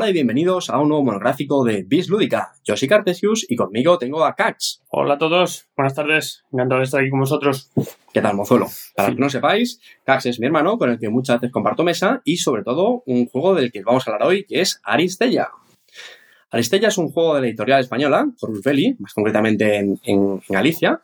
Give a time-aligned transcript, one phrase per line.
[0.00, 2.54] Hola y bienvenidos a un nuevo monográfico de Bis Lúdica.
[2.64, 4.80] Yo soy Cartesius y conmigo tengo a Cax.
[4.88, 7.70] Hola a todos, buenas tardes, encantado de estar aquí con vosotros.
[8.10, 8.68] ¿Qué tal, mozuelo?
[8.96, 12.22] Para que no sepáis, Cax es mi hermano con el que muchas veces comparto mesa
[12.24, 15.50] y sobre todo un juego del que vamos a hablar hoy que es Aristella.
[16.50, 21.02] Aristella es un juego de la editorial española, Corvus Belli, más concretamente en, en Galicia,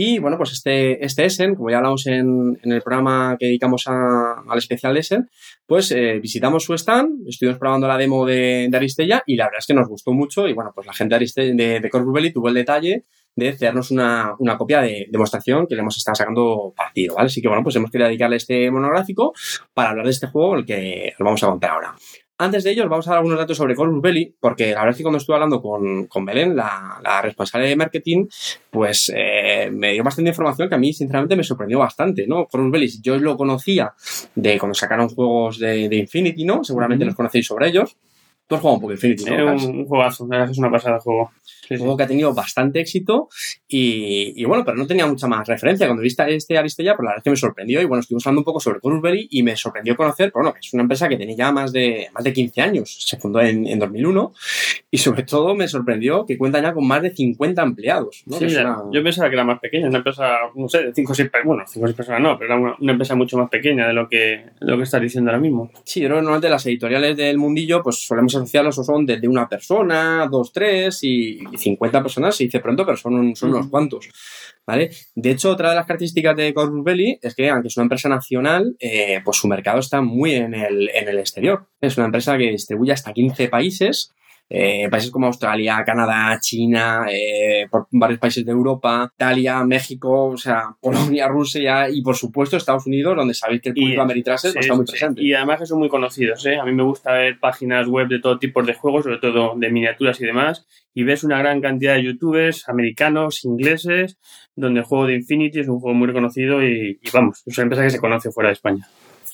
[0.00, 3.88] y bueno, pues este, este Essen, como ya hablamos en, en el programa que dedicamos
[3.88, 5.28] a, al especial Essen,
[5.66, 9.58] pues eh, visitamos su stand, estuvimos probando la demo de, de, Aristella y la verdad
[9.58, 12.32] es que nos gustó mucho y bueno, pues la gente de, de, de Corvus Belli
[12.32, 16.72] tuvo el detalle de hacernos una, una copia de demostración que le hemos estado sacando
[16.76, 17.26] partido, ¿vale?
[17.26, 19.32] Así que bueno, pues hemos querido dedicarle este monográfico
[19.74, 21.96] para hablar de este juego, el que os vamos a contar ahora.
[22.40, 24.96] Antes de ello, vamos a dar algunos datos sobre Corvus Belli, porque la verdad es
[24.96, 28.26] que cuando estuve hablando con, con Belén, la, la, responsable de marketing,
[28.70, 32.46] pues eh, me dio bastante información que a mí, sinceramente, me sorprendió bastante, ¿no?
[32.46, 33.92] Corvus Belli, yo lo conocía
[34.36, 36.62] de cuando sacaron juegos de, de Infinity, ¿no?
[36.62, 37.10] Seguramente mm -hmm.
[37.10, 37.96] los conocéis sobre ellos.
[38.46, 39.54] Tú has jugado un poco Infinity, ¿no?
[39.54, 41.30] Es un, un juegazo, la verdad es una pasada de juego.
[41.68, 43.28] Sí, un juego que ha tenido bastante éxito
[43.66, 45.86] y, y, bueno, pero no tenía mucha más referencia.
[45.86, 48.40] Cuando viste este Aristella, pues la verdad es que me sorprendió y bueno, estuvimos hablando
[48.40, 51.36] un poco sobre Corusberry y me sorprendió conocer, bueno, que es una empresa que tenía
[51.36, 54.32] ya más de, más de 15 años, se fundó en, en 2001
[54.90, 58.22] y sobre todo me sorprendió que cuenta ya con más de 50 empleados.
[58.26, 58.38] ¿no?
[58.38, 58.84] Sí, una...
[58.90, 61.64] yo pensaba que era más pequeña, una empresa, no sé, de 5 o 6 bueno,
[61.66, 64.08] 5 o 6 personas no, pero era una, una, empresa mucho más pequeña de lo
[64.08, 64.16] que,
[64.60, 65.70] de lo que estás diciendo ahora mismo.
[65.84, 69.28] Sí, yo creo que normalmente las editoriales del mundillo pues solemos asociarlos o son desde
[69.28, 74.08] una persona, dos, tres y 50 personas se dice pronto, pero son, son unos cuantos.
[74.66, 74.90] ¿Vale?
[75.14, 78.08] De hecho, otra de las características de Corvus Belli es que, aunque es una empresa
[78.08, 81.68] nacional, eh, pues su mercado está muy en el, en el exterior.
[81.80, 84.12] Es una empresa que distribuye hasta 15 países
[84.50, 90.36] eh, países como Australia, Canadá, China, eh, por varios países de Europa, Italia, México, o
[90.36, 94.58] sea, Polonia, Rusia y por supuesto Estados Unidos, donde sabéis que el público ameritrases sí,
[94.60, 95.22] está muy presente.
[95.22, 96.56] Y además que son muy conocidos, ¿eh?
[96.56, 99.70] A mí me gusta ver páginas web de todo tipo de juegos, sobre todo de
[99.70, 104.18] miniaturas y demás, y ves una gran cantidad de youtubers americanos, ingleses,
[104.56, 107.64] donde el juego de Infinity es un juego muy reconocido y, y vamos, es una
[107.64, 108.88] empresa que se conoce fuera de España.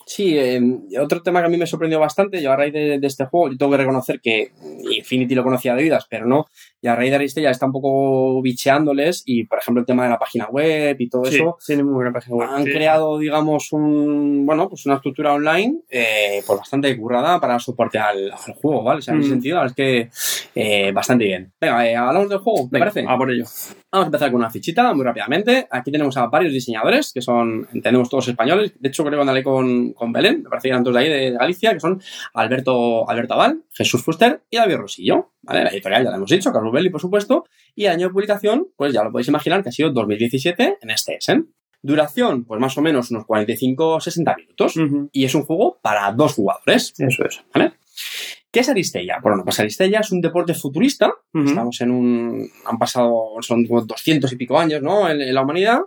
[0.06, 0.60] Sí, eh,
[1.00, 3.50] otro tema que a mí me sorprendió bastante, yo a raíz de, de, este juego,
[3.50, 4.52] yo tengo que reconocer que
[4.96, 6.46] Infinity lo conocía de oídas, pero no,
[6.84, 10.10] y a raíz de Aristella está un poco bicheándoles y, por ejemplo, el tema de
[10.10, 11.56] la página web y todo sí, eso.
[11.58, 12.48] Sí, muy buena página web.
[12.50, 12.72] Han sí.
[12.72, 18.30] creado, digamos, un, bueno, pues una estructura online, eh, pues bastante currada para soporte al,
[18.30, 18.98] al juego, ¿vale?
[18.98, 19.22] O sea, en mm.
[19.22, 20.10] ese sentido, es que
[20.54, 21.50] eh, bastante bien.
[21.58, 23.06] Venga, eh, hablamos del juego, ¿te Venga, parece?
[23.08, 23.44] A por ello.
[23.90, 25.66] Vamos a empezar con una fichita muy rápidamente.
[25.70, 28.74] Aquí tenemos a varios diseñadores que son, entendemos todos españoles.
[28.78, 31.08] De hecho, creo que andale con, con Belén, me parece que eran todos de ahí
[31.08, 32.00] de Galicia, que son
[32.34, 35.30] Alberto, Alberto Aval, Jesús Fuster y David Rosillo.
[35.42, 35.64] ¿Vale?
[35.64, 37.44] La editorial ya la hemos dicho, Carlos Belli, por supuesto.
[37.74, 40.90] Y el año de publicación, pues ya lo podéis imaginar que ha sido 2017 en
[40.90, 41.54] este Essen.
[41.82, 44.76] Duración, pues más o menos unos 45-60 minutos.
[44.76, 45.08] Uh -huh.
[45.12, 46.94] Y es un juego para dos jugadores.
[46.98, 47.42] Eso es.
[47.52, 47.74] ¿Vale?
[48.50, 49.18] ¿Qué es Aristella?
[49.22, 51.08] Bueno, pues Aristella es un deporte futurista.
[51.34, 51.48] Uh -huh.
[51.48, 52.48] Estamos en un.
[52.64, 53.36] Han pasado.
[53.40, 55.10] Son 200 y pico años, ¿no?
[55.10, 55.80] En, en la humanidad.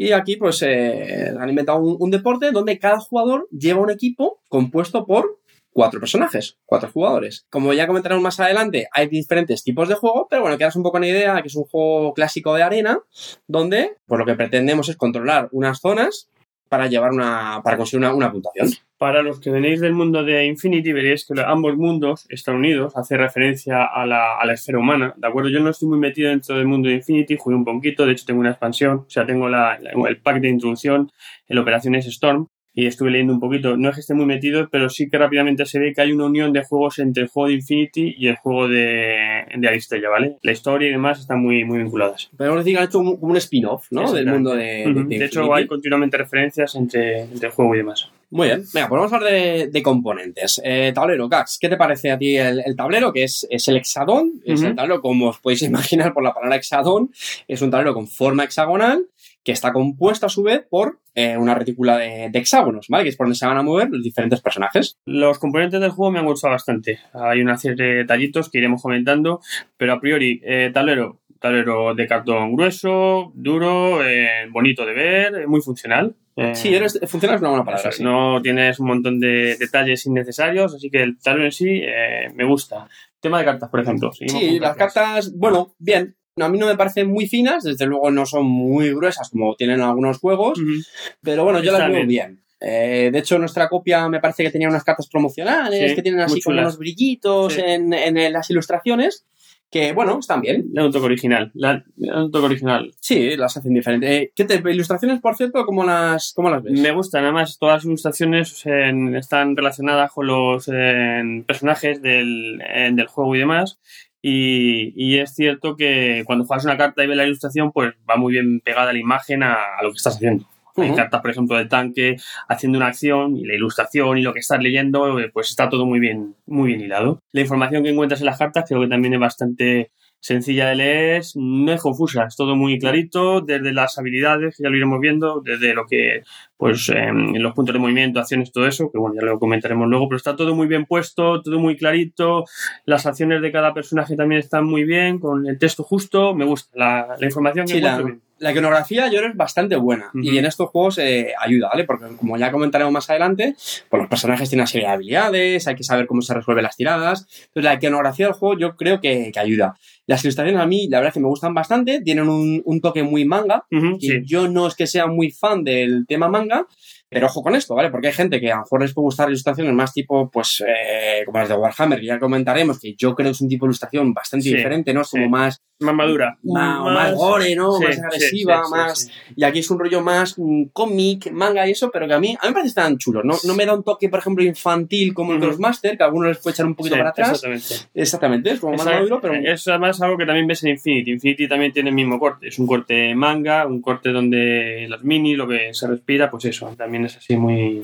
[0.00, 5.04] Y aquí, pues, eh, han inventado un, deporte donde cada jugador lleva un equipo compuesto
[5.04, 5.40] por
[5.72, 7.46] cuatro personajes, cuatro jugadores.
[7.50, 10.98] Como ya comentaremos más adelante, hay diferentes tipos de juego, pero bueno, quedas un poco
[10.98, 13.00] en la idea que es un juego clásico de arena,
[13.48, 16.28] donde, pues lo que pretendemos es controlar unas zonas
[16.68, 18.68] para llevar una, para conseguir una, una puntuación.
[18.98, 23.16] Para los que venéis del mundo de Infinity, veréis que ambos mundos están unidos, hace
[23.16, 25.50] referencia a la, a la esfera humana, ¿de acuerdo?
[25.50, 28.26] Yo no estoy muy metido dentro del mundo de Infinity, jugué un poquito, de hecho
[28.26, 31.12] tengo una expansión, o sea, tengo la, el pack de introducción,
[31.46, 34.88] el Operaciones Storm, y estuve leyendo un poquito, no es que esté muy metido, pero
[34.88, 37.54] sí que rápidamente se ve que hay una unión de juegos entre el juego de
[37.54, 39.16] Infinity y el juego de,
[39.52, 40.36] de Aristella, ¿vale?
[40.42, 42.30] La historia y demás están muy, muy vinculadas.
[42.36, 44.12] Podemos decir que han hecho como un spin-off, ¿no?
[44.12, 45.08] Del mundo de, uh -huh.
[45.08, 48.12] de, de, hecho, hay continuamente referencias entre, entre el juego y demás.
[48.30, 50.60] Muy bien, venga, pues vamos a hablar de, de componentes.
[50.62, 53.10] Eh, tablero, Cax, ¿qué te parece a ti el, el tablero?
[53.12, 54.54] Que es, es el hexadón, uh -huh.
[54.54, 57.10] es el tablero, como os podéis imaginar por la palabra hexadón,
[57.48, 59.02] es un tablero con forma hexagonal
[59.44, 63.04] que está compuesto a su vez por eh, una retícula de, de, hexágonos, ¿vale?
[63.04, 64.98] Que es por donde se van a mover los diferentes personajes.
[65.06, 66.98] Los componentes del juego me han gustado bastante.
[67.12, 69.40] Hay una serie de detallitos que iremos comentando,
[69.76, 75.60] pero a priori, eh, tablero, tablero de cartón grueso, duro, eh, bonito de ver, muy
[75.60, 76.14] funcional.
[76.36, 77.90] Eh, sí, eres, funcional es una buena palabra.
[77.90, 78.02] Sí.
[78.02, 82.44] No tienes un montón de detalles innecesarios, así que el tablero en sí eh, me
[82.44, 82.88] gusta.
[83.20, 84.12] Tema de cartas, por ejemplo.
[84.12, 88.26] Sí, las cartas, bueno, bien, a mí no me parecen muy finas, desde luego no
[88.26, 90.86] son muy gruesas como tienen algunos juegos, uh -huh.
[91.22, 92.42] pero bueno, yo las veo bien.
[92.60, 96.20] Eh, de hecho, nuestra copia me parece que tenía unas cartas promocionales sí, que tienen
[96.20, 97.60] así como unos brillitos sí.
[97.64, 99.24] en, en, las ilustraciones.
[99.70, 100.64] que, bueno, están bien.
[100.74, 101.52] Un toque original.
[101.54, 102.90] Da un toque original.
[103.00, 104.10] Sí, las hacen diferentes.
[104.10, 106.80] Eh, ¿Qué te, ilustraciones, por cierto, cómo las, cómo las ves?
[106.80, 112.58] Me gustan, además, todas las ilustraciones en- están relacionadas con los en, personajes del,
[112.92, 113.78] del juego y demás.
[114.20, 118.16] Y, y es cierto que cuando juegas una carta y ves la ilustración, pues va
[118.16, 120.46] muy bien pegada la imagen a, a lo que estás haciendo.
[120.76, 122.16] Hay cartas, por ejemplo, del tanque
[122.48, 125.86] haciendo una acción y la ilustración y lo que estás leyendo, eh, pues está todo
[125.86, 127.20] muy bien, muy bien hilado.
[127.32, 131.22] La información que encuentras en las cartas creo que también es bastante sencilla de leer,
[131.36, 135.40] no es confusa, es todo muy clarito, desde las habilidades, que ya lo iremos viendo,
[135.44, 136.22] desde lo que,
[136.56, 140.08] pues, em, los puntos de movimiento, acciones, todo eso, que bueno, ya lo comentaremos luego,
[140.08, 142.44] pero está todo muy bien puesto, todo muy clarito,
[142.84, 146.70] las acciones de cada personaje también están muy bien, con el texto justo, me gusta,
[146.76, 148.20] la, la información que Sí, la, bien.
[148.40, 150.20] la iconografía yo creo es bastante buena Ujú.
[150.20, 151.84] y en estos juegos eh, ayuda, ¿vale?
[151.84, 153.54] Porque como ya comentaremos más adelante,
[153.88, 156.76] pues los personajes tienen una serie de habilidades, hay que saber cómo se resuelven las
[156.76, 157.26] tiradas.
[157.48, 159.76] Entonces la iconografía del juego yo creo que, que ayuda.
[160.08, 163.04] Las ilustraciones a mí la verdad es que me gustan bastante, tienen un, un toque
[163.04, 164.20] muy manga, Ujú, y sí.
[164.24, 166.66] yo no es que sea muy fan del tema manga,
[167.10, 167.90] pero ojo con esto, ¿vale?
[167.90, 171.22] Porque hay gente que a lo mejor les puede gustar ilustraciones más tipo, pues, eh,
[171.24, 173.68] como las de Warhammer, que ya comentaremos, que yo creo que es un tipo de
[173.68, 175.00] ilustración bastante Sí, diferente, ¿no?
[175.02, 175.30] Es como sí.
[175.30, 176.36] más, Más madura.
[176.42, 177.78] más, más gore, ¿no?
[177.78, 179.10] sí, más agresiva, más...
[179.36, 182.36] Y aquí es un rollo más mm, cómic, manga y eso, pero que a mí,
[182.38, 183.22] a mí me parece tan chulo.
[183.24, 185.40] No, no me da un toque, por ejemplo, infantil como el.
[185.40, 187.30] Crossmaster, que a algunos les puede echar un poquito para atrás.
[187.42, 187.74] Exactamente.
[187.94, 189.32] Exactamente, es como más maduro, pero...
[189.34, 191.12] Es además algo que también ves en Infinity.
[191.12, 192.48] Infinity también tiene el mismo corte.
[192.48, 196.74] Es un corte manga, un corte donde las mini, lo que se respira, pues eso.
[196.76, 197.82] También es así muy.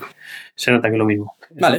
[0.54, 1.34] Se nota que es lo mismo.
[1.50, 1.78] Vale.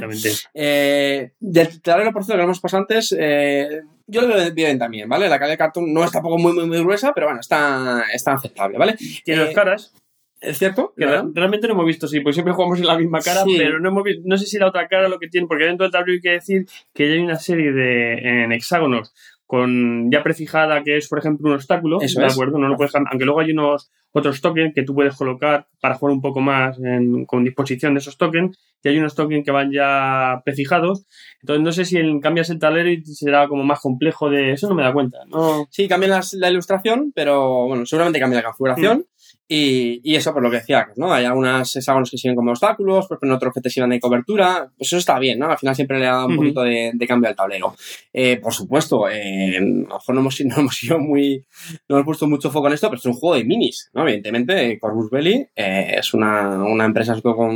[0.53, 5.09] Eh, del tablero, por cierto, que hemos pasado antes, eh, yo lo veo bien también,
[5.09, 5.27] ¿vale?
[5.29, 8.33] La calidad de cartón no es tampoco muy, muy, muy gruesa, pero bueno, está, está
[8.33, 8.95] aceptable, ¿vale?
[9.23, 9.93] Tiene Eh, dos caras,
[10.41, 10.93] ¿Es cierto?
[10.95, 11.23] que ¿verdad?
[11.23, 13.55] re- realmente no hemos visto, sí, pues siempre jugamos en la misma cara, Sí.
[13.57, 15.85] pero no hemos visto, no sé si la otra cara lo que tiene, porque dentro
[15.85, 19.13] del tablero hay que decir que ya hay una serie de en hexágonos
[19.45, 22.33] con ya prefijada que es, por ejemplo, un obstáculo, Eso ¿de es.
[22.33, 22.57] acuerdo?
[22.57, 26.13] No lo puedes, aunque luego hay unos otros tokens que tú puedes colocar para jugar
[26.13, 29.71] un poco más en- con disposición de esos tokens, y hay unos tokens que van
[29.73, 31.05] ya prefijados,
[31.41, 34.53] entonces no sé si en- cambias el tablero y será como más complejo de...
[34.53, 35.67] Eso no me da cuenta, ¿no?
[35.69, 39.05] Sí, cambia las- la ilustración, pero bueno, seguramente cambia la configuración.
[39.47, 41.13] Y, y eso, por lo que decía, ¿no?
[41.13, 44.71] Hay algunos hexágonos que siguen como obstáculos, pues otros que te sirven de cobertura.
[44.77, 45.51] Pues eso está bien, ¿no?
[45.51, 47.75] Al final siempre le da un poquito de, de cambio al tablero.
[48.11, 51.45] Eh, por supuesto, eh, a lo mejor no hemos, no hemos sido muy.
[51.87, 54.01] No hemos puesto mucho foco en esto, pero es un juego de minis, ¿no?
[54.03, 57.55] Evidentemente, Corvus Belli eh, es una, una empresa con.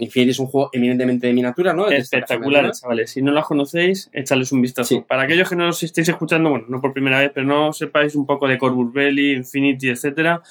[0.00, 1.86] Infinity es un juego eminentemente de miniatura, ¿no?
[1.86, 3.10] De Espectaculares, chavales.
[3.10, 4.88] Si no las conocéis, echadles un vistazo.
[4.88, 5.04] Sí.
[5.06, 8.14] Para aquellos que no os estéis escuchando, bueno, no por primera vez, pero no sepáis
[8.14, 10.42] un poco de Corvus Belli, Infinity, etcétera,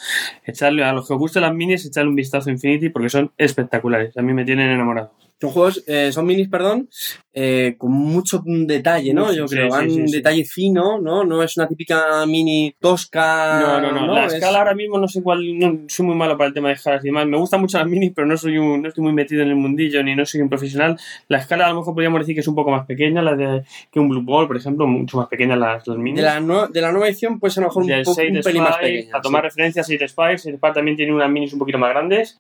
[0.45, 3.31] echadle a los que os gusten las minis, echadle un vistazo a Infinity porque son
[3.38, 4.18] espectaculares.
[4.18, 5.12] A mí me tienen enamorado.
[5.41, 6.89] Son juegos, eh, son minis, perdón,
[7.33, 9.31] eh, con mucho detalle, ¿no?
[9.31, 10.12] Yo sí, creo, van sí, sí.
[10.18, 11.24] detalle fino, ¿no?
[11.24, 13.59] No es una típica mini tosca.
[13.62, 14.13] No, no, no.
[14.13, 16.68] la Es- escala ahora mismo no sé cuál, no, soy muy malo para el tema
[16.68, 17.25] de escalas y demás.
[17.25, 19.56] Me gustan mucho las minis, pero no soy un, no estoy muy metido en el
[19.56, 20.97] mundillo ni no soy un profesional.
[21.30, 23.63] La escala a lo mejor podríamos decir que es un poco más pequeña, la de
[23.92, 26.18] que un Blue Ball, por ejemplo, mucho más pequeña las, las minis.
[26.21, 28.63] De la, nue- de la nueva edición, pues a lo mejor un, poco, un pelín
[28.63, 29.18] más pequeña.
[29.18, 30.38] a tomar referencia a Side Spire.
[30.38, 32.39] Side Spire también tiene unas minis un poquito más grandes,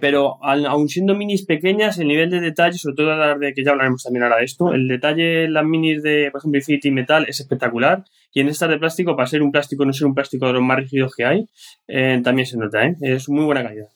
[0.00, 3.72] pero aun siendo minis pequeñas, el nivel de detalle, sobre todo hablar de que ya
[3.72, 7.24] hablaremos también ahora de esto, el detalle en las minis de, por ejemplo, Infinity Metal
[7.28, 8.04] es espectacular.
[8.32, 10.62] Y en estas de plástico, para ser un plástico, no ser un plástico de los
[10.62, 11.48] más rígidos que hay,
[11.86, 12.96] eh, también se nota, ¿eh?
[13.00, 13.86] Es muy buena calidad.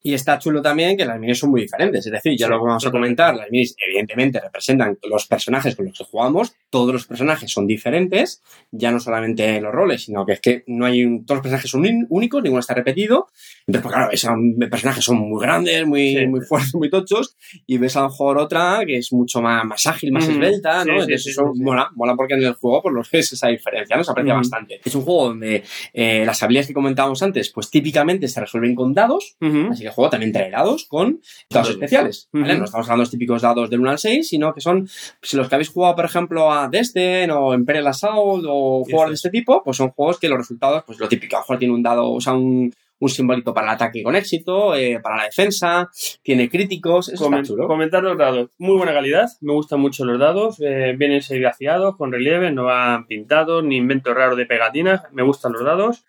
[0.00, 2.06] Y está chulo también que las minis son muy diferentes.
[2.06, 5.86] Es decir, ya Sí, lo vamos a comentar, las minis evidentemente representan los personajes con
[5.86, 6.52] los que jugamos.
[6.70, 8.40] Todos los personajes son diferentes,
[8.70, 11.70] ya no solamente los roles, sino que es que no hay un- todos los personajes
[11.70, 13.26] son un- únicos, ninguno está repetido.
[13.66, 14.30] Entonces, pues claro, esos
[14.70, 16.26] personajes son muy grandes, muy, Sí.
[16.26, 17.36] muy fuertes, muy tochos,
[17.66, 20.34] y ves a lo mejor otra que es mucho más, más ágil, más Ujú.
[20.34, 20.84] esbelta, ¿no?
[20.84, 24.04] sí, Entonces eso mola, mola porque en el juego pues lo ves esa diferencia, ¿no?
[24.04, 24.40] Se aprecia Ujú.
[24.42, 24.80] bastante.
[24.84, 28.94] Es un juego donde eh, las habilidades que comentábamos antes, pues típicamente se resuelven con
[28.94, 29.68] dados, Ujú.
[29.72, 32.28] Así que el juego también trae dados con dados especiales.
[32.32, 34.88] No estamos hablando de los típicos dados del 1 al 6, sino que son,
[35.22, 39.14] si los que habéis jugado, por ejemplo, a Destin o Imperial Assault o juegos de
[39.14, 39.18] es.
[39.18, 41.74] este tipo, pues son juegos que los resultados, pues lo típico, a lo mejor tiene
[41.74, 45.24] un dado, o sea, un, un simbolito para el ataque con éxito, eh, para la
[45.24, 45.88] defensa,
[46.22, 47.68] tiene críticos, eso Comen- está chulo.
[47.68, 48.50] Comentar los dados.
[48.58, 49.28] Muy buena calidad.
[49.40, 50.56] Me gustan mucho los dados.
[50.60, 55.02] eh, vienen serigrafiados, con relieve, no van pintados, ni invento raro de pegatinas.
[55.12, 56.04] Me gustan los dados.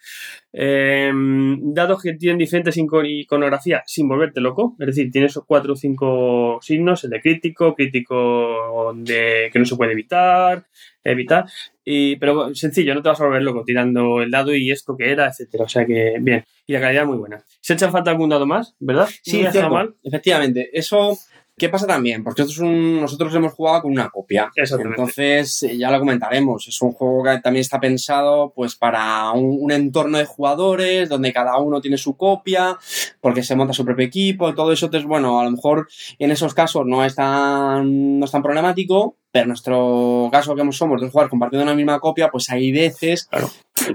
[0.51, 4.75] Eh, dados que tienen diferentes ico- iconografía sin volverte loco.
[4.79, 9.75] Es decir, tienes cuatro o cinco signos: el de crítico, crítico de que no se
[9.75, 10.65] puede evitar,
[11.03, 11.46] evitar.
[11.91, 15.12] Y, pero sencillo, no te vas a volver loco tirando el dado y esto que
[15.12, 15.63] era, etcétera.
[15.63, 16.46] O sea que bien.
[16.67, 17.43] Y la calidad muy buena.
[17.62, 19.10] Se echa falta algún dado más, ¿verdad?
[19.24, 19.96] Sí, ¿No cierto, mal?
[20.03, 20.69] efectivamente.
[20.72, 21.17] Eso
[21.60, 22.24] ¿Qué pasa también?
[22.24, 24.50] Porque esto es un, nosotros hemos jugado con una copia.
[24.55, 26.65] Entonces, eh, ya lo comentaremos.
[26.65, 31.34] Es un juego que también está pensado pues para un, un entorno de jugadores donde
[31.34, 32.77] cada uno tiene su copia,
[33.19, 34.86] porque se monta su propio equipo, todo eso.
[34.86, 39.17] Entonces, bueno, a lo mejor en esos casos no es tan, no es tan problemático,
[39.32, 43.28] pero en nuestro caso que somos dos jugadores compartiendo una misma copia, pues hay veces
[43.30, 43.48] Claro.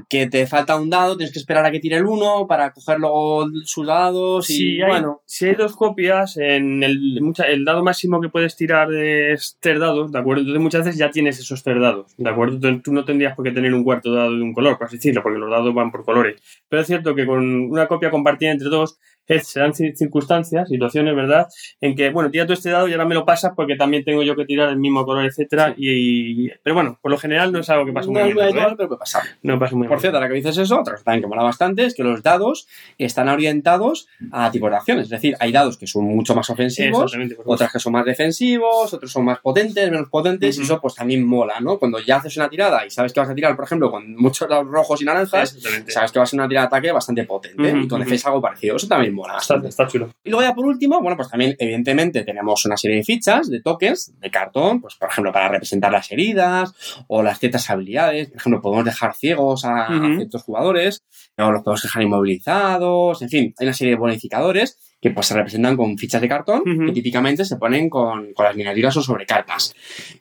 [0.09, 2.99] que te falta un dado, tienes que esperar a que tire el uno para coger
[2.99, 5.21] luego sus dados y Si hay, bueno.
[5.27, 9.79] si hay dos copias, en el, mucha- el dado máximo que puedes tirar es tres
[9.81, 10.41] dados, ¿de acuerdo?
[10.43, 12.55] Entonces muchas veces ya tienes esos tres dados, ¿de acuerdo?
[12.55, 14.97] Entonces, tú no tendrías por qué tener un cuarto dado de un color, por así
[14.97, 16.41] decirlo, porque los dados van por colores.
[16.69, 20.69] Pero es cierto que con una copia compartida entre dos, es- se dan ci- circunstancias,
[20.69, 21.47] situaciones, ¿verdad?
[21.81, 24.23] En que, bueno, tira tú este dado y ahora me lo pasas porque también tengo
[24.23, 25.75] yo que tirar el mismo color, etcétera.
[25.77, 28.43] Y, pero bueno, por lo general no es algo que pasa muy No ¿eh?
[28.45, 29.23] habitual, pero puede pasar.
[29.43, 31.85] No pasa muy Por cierto, ahora que dices eso, otra cosa también que mola bastante
[31.85, 32.67] es que los dados
[32.99, 35.05] están orientados a tipos de acciones.
[35.05, 37.13] Es decir, hay dados que son mucho más ofensivos,
[37.45, 41.25] otras que son más defensivos, otros son más potentes, menos potentes, y eso pues también
[41.27, 41.79] mola, ¿no?
[41.79, 44.49] Cuando ya haces una tirada y sabes que vas a tirar, por ejemplo, con muchos
[44.49, 45.57] dados rojos y naranjas,
[45.89, 48.41] sabes que va a ser una tirada de ataque bastante potente y con defensa algo
[48.41, 48.77] parecido.
[48.77, 49.69] Eso también mola Está, bastante.
[49.69, 50.11] está chulo.
[50.23, 53.61] Y luego ya por último, bueno, pues también evidentemente tenemos una serie de fichas, de
[53.63, 56.75] tokens, de cartón, pues por ejemplo para representar las heridas
[57.09, 58.29] o las ciertas habilidades.
[58.29, 61.03] Por ejemplo, podemos dejar ciegos a, a ciertos jugadores
[61.39, 65.35] o los podemos dejar inmovilizados, en fin, hay una serie de bonificadores que pues se
[65.35, 66.87] representan con fichas de cartón Ujú.
[66.87, 69.75] que típicamente se ponen con, con las miniaturas o sobre cartas.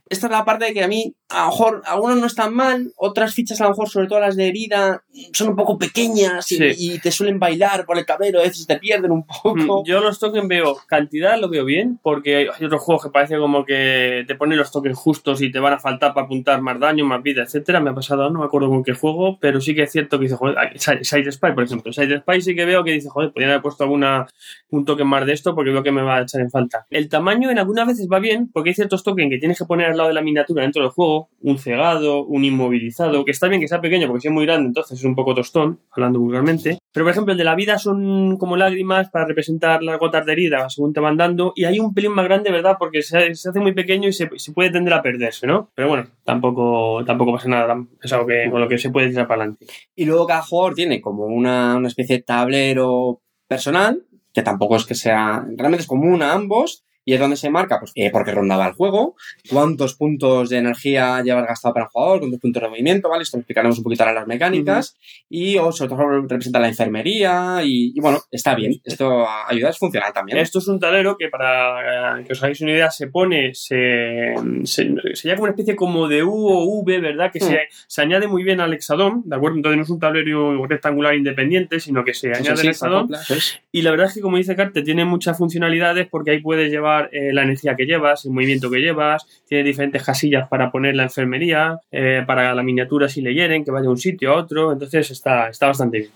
[0.09, 3.33] Esta es la parte que a mí, a lo mejor, algunos no están mal, otras
[3.33, 6.65] fichas a lo mejor, sobre todo las de herida, son un poco pequeñas y, Sí.
[6.77, 9.55] y te suelen bailar por el tablero, a veces te pierden un poco.
[9.83, 13.09] Mm, Yo los tokens veo cantidad, lo veo bien, porque hay hay otros juegos que
[13.09, 16.61] parece como que te ponen los tokens justos y te van a faltar para apuntar
[16.61, 17.79] más daño, más vida, etcétera.
[17.79, 20.23] Me ha pasado, no me acuerdo con qué juego, pero sí que es cierto que
[20.25, 21.93] dice, joder, Side Spy, por ejemplo.
[21.93, 24.27] Side Spy sí que veo que dice, joder, podrían haber puesto alguna,
[24.73, 26.85] un token más de esto porque veo que me va a echar en falta.
[26.89, 29.91] El tamaño en algunas veces va bien, porque hay ciertos tokens que tienes que poner
[29.91, 33.61] al lado de la miniatura dentro del juego, un cegado, un inmovilizado, que está bien
[33.61, 36.79] que sea pequeño porque si es muy grande, entonces es un poco tostón, hablando vulgarmente.
[36.91, 40.31] Pero, por ejemplo, el de la vida son como lágrimas para representar las gotas de
[40.31, 41.53] herida según te van dando.
[41.55, 42.75] Y hay un pelín más grande, ¿verdad?
[42.77, 45.71] Porque se, hace muy pequeño y se, se puede tender a perderse, ¿no?
[45.73, 47.83] Pero bueno, tampoco, tampoco pasa nada.
[48.01, 49.65] Es algo que, con lo que se puede tirar para adelante.
[49.95, 54.03] Y luego cada jugador tiene como una, una especie de tablero personal,
[54.33, 57.79] que tampoco es que sea, realmente es común a ambos, y es donde se marca,
[57.79, 59.15] pues, eh, por qué rondaba el juego,
[59.49, 63.23] cuántos puntos de energía llevas gastado para el jugador, cuántos puntos de movimiento, ¿vale?
[63.23, 64.97] Esto lo explicaremos un poquito ahora las mecánicas,
[65.29, 69.77] y o, sobre todo representa la enfermería, y, y bueno, está bien, esto ayuda, es
[69.77, 70.37] funcional también.
[70.37, 74.33] Esto es un tablero que, para eh, que os hagáis una idea, se pone, se,
[74.63, 77.31] se, sería como una especie como de U o V, ¿verdad?
[77.31, 79.57] Que se, se añade muy bien al hexadón, ¿de acuerdo?
[79.57, 82.99] Entonces no es un tablero rectangular independiente, sino que se añade sí, hexadón.
[82.99, 83.59] acopla, eso es.
[83.71, 86.92] Y la verdad es que, como dice Carte, tiene muchas funcionalidades porque ahí puedes llevar
[87.11, 91.03] eh, la energía que llevas, el movimiento que llevas, tiene diferentes casillas para poner la
[91.03, 94.71] enfermería, eh, para la miniatura si le hieren, que vaya de un sitio a otro,
[94.73, 96.11] entonces está, está bastante bien.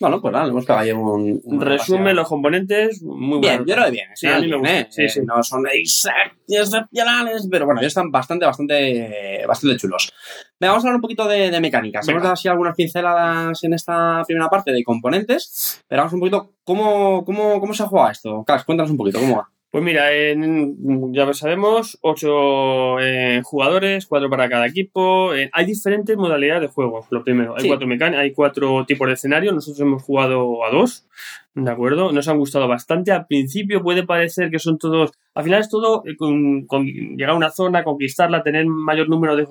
[0.00, 2.14] Bueno, pues nada, le hemos pegado un, un Resume repaso.
[2.14, 3.66] los componentes, muy Bien, bueno.
[3.66, 4.06] yo lo veo bien.
[4.14, 4.78] Sí, a mí me bien, gusta.
[4.78, 4.86] ¿eh?
[4.90, 5.20] Sí, sí.
[5.26, 10.12] No son excepcionales, pero bueno, ya están bastante, bastante, bastante chulos.
[10.60, 12.06] Venga, vamos a hablar un poquito de, de mecánicas.
[12.06, 12.12] Venga.
[12.16, 16.52] Hemos dado así algunas pinceladas en esta primera parte de componentes, pero vamos un poquito,
[16.62, 18.44] ¿cómo, cómo, cómo se juega esto?
[18.46, 19.48] Cax, cuéntanos un poquito, ¿cómo va?
[19.70, 25.34] Pues mira, en- ya lo sabemos, ocho eh, jugadores, cuatro para cada equipo.
[25.34, 27.06] Eh, hay diferentes modalidades de juego.
[27.10, 27.68] Lo primero, hay Sí.
[27.68, 29.52] cuatro mecánicas, hay cuatro tipos de escenario.
[29.52, 31.06] Nosotros hemos jugado a dos,
[31.54, 32.12] ¿de acuerdo?
[32.12, 33.12] Nos han gustado bastante.
[33.12, 35.12] Al principio puede parecer que son todos.
[35.34, 39.36] Al final es todo eh, con, con llegar a una zona, conquistarla, tener mayor número
[39.36, 39.46] de,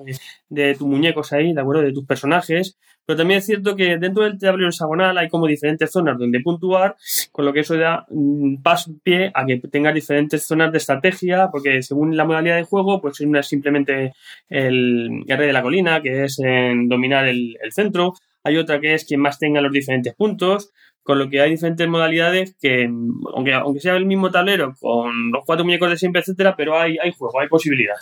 [0.48, 1.82] de tus muñecos ahí, ¿de acuerdo?
[1.82, 2.76] De tus personajes.
[3.08, 6.94] Pero también es cierto que dentro del tablero hexagonal hay como diferentes zonas donde puntuar,
[7.32, 11.48] con lo que eso da mm, paso pie a que tengas diferentes zonas de estrategia,
[11.50, 14.12] porque según la modalidad de juego, pues una es simplemente
[14.50, 18.12] el, rey de la colina, que es dominar el, el centro,
[18.44, 20.70] hay otra que es quien más tenga los diferentes puntos,
[21.02, 25.30] con lo que hay diferentes modalidades que, mm, aunque, aunque sea el mismo tablero, con
[25.32, 27.96] los cuatro muñecos de siempre, etcétera, pero hay, hay juego, hay posibilidad.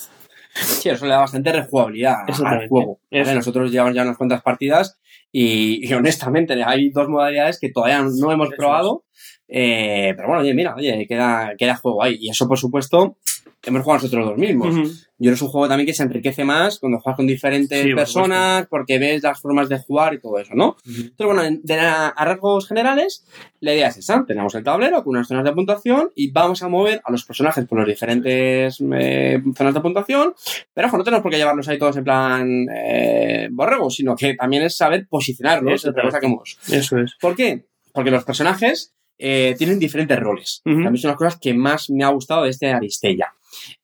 [0.56, 3.00] Sí, eso le da bastante rejugabilidad al juego.
[3.10, 3.34] ¿vale?
[3.34, 4.98] Nosotros llevamos ya unas cuantas partidas
[5.32, 9.04] y, y honestamente hay dos modalidades que todavía no hemos probado.
[9.48, 12.16] eh, pero bueno, oye, mira, oye, queda, queda juego ahí.
[12.20, 13.18] Y eso, por supuesto,
[13.62, 14.74] hemos jugado nosotros dos mismos.
[14.74, 14.90] Ujú.
[15.18, 17.96] Yo es un juego también que se enriquece más cuando juegas con diferentes Sí, por
[17.96, 20.76] personas, porque ves las formas de jugar y todo eso, ¿no?
[20.86, 23.24] Entonces, bueno, en- de la- a rasgos generales,
[23.60, 24.24] la idea es esa.
[24.26, 27.64] Tenemos el tablero con unas zonas de puntuación y vamos a mover a los personajes
[27.66, 30.34] por las diferentes eh, zonas de puntuación.
[30.74, 34.34] Pero ojo, no tenemos por qué llevarlos ahí todos en plan eh, borrego, sino que
[34.34, 35.72] también es saber posicionarlos.
[35.84, 36.00] Exactamente.
[36.08, 36.58] otra cosa que hemos.
[36.70, 37.14] Eso es.
[37.20, 37.64] ¿Por qué?
[37.92, 40.60] Porque los personajes eh, tienen diferentes roles.
[40.66, 43.32] Mí son las cosas que más me ha gustado de este Aristella.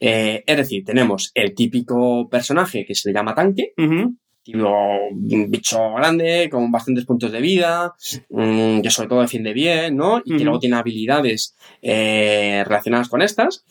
[0.01, 3.73] Eh, es decir, tenemos el típico personaje que se le llama tanque.
[4.43, 7.95] Tipo un bicho grande, con bastantes puntos de vida,
[8.31, 10.19] mm, que sobre todo defiende bien, ¿no?
[10.19, 10.45] Y que Ujú.
[10.45, 13.65] luego tiene habilidades eh, relacionadas con estas.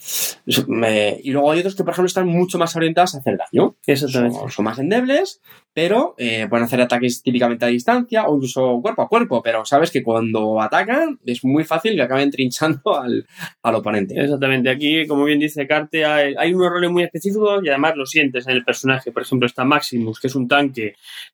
[1.23, 3.75] Y luego hay otros que, por ejemplo, están mucho más orientados a hacer daño.
[3.85, 4.37] Exactamente.
[4.39, 5.41] Son, son más endebles,
[5.73, 9.41] pero eh, pueden hacer ataques típicamente a distancia o incluso cuerpo a cuerpo.
[9.43, 13.25] Pero sabes que cuando atacan es muy fácil que acaben trinchando al,
[13.61, 14.19] al oponente.
[14.19, 14.69] Exactamente.
[14.69, 18.47] Aquí, como bien dice Carte, hay, hay unos roles muy específicos y además lo sientes
[18.47, 19.11] en el personaje.
[19.11, 20.60] Por ejemplo, está Maximus, que es un tanque.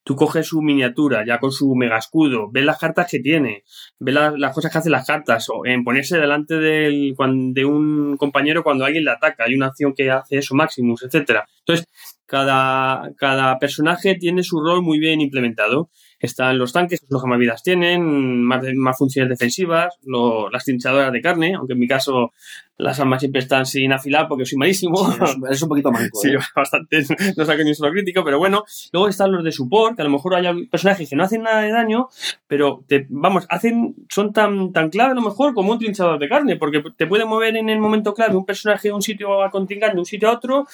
[0.04, 3.64] Tú coges su miniatura ya con su mega escudo, ves las cartas que tiene,
[4.00, 7.16] ves las, las cosas que hacen las cartas, o en ponerse delante del,
[7.54, 9.46] de un compañero cuando alguien le ataca.
[9.46, 11.46] Hay una acción que hace eso, Maximus, etcétera.
[11.60, 11.88] Entonces,
[12.26, 15.90] cada, cada personaje tiene su rol muy bien implementado.
[16.20, 21.12] Están los tanques, los que más vidas tienen, más, más funciones defensivas, lo- las trinchadoras
[21.12, 22.32] de carne, aunque en mi caso
[22.80, 24.98] las armas siempre están sin afilar porque soy malísimo.
[25.12, 25.20] Sí,
[25.50, 26.20] es, un poquito manco.
[26.22, 26.38] Sí, ¿eh?
[26.56, 27.04] bastante,
[27.36, 28.64] no saco ni un solo crítico, pero bueno.
[28.94, 31.62] Luego están los de support, que a lo mejor hay personajes que no hacen nada
[31.62, 32.08] de daño,
[32.48, 36.30] pero te, vamos, hacen, son tan, tan clave a lo mejor como un trinchador de
[36.30, 39.50] carne, porque te puede mover en el momento clave un personaje de un sitio a
[39.52, 40.66] contingente, de un sitio a otro,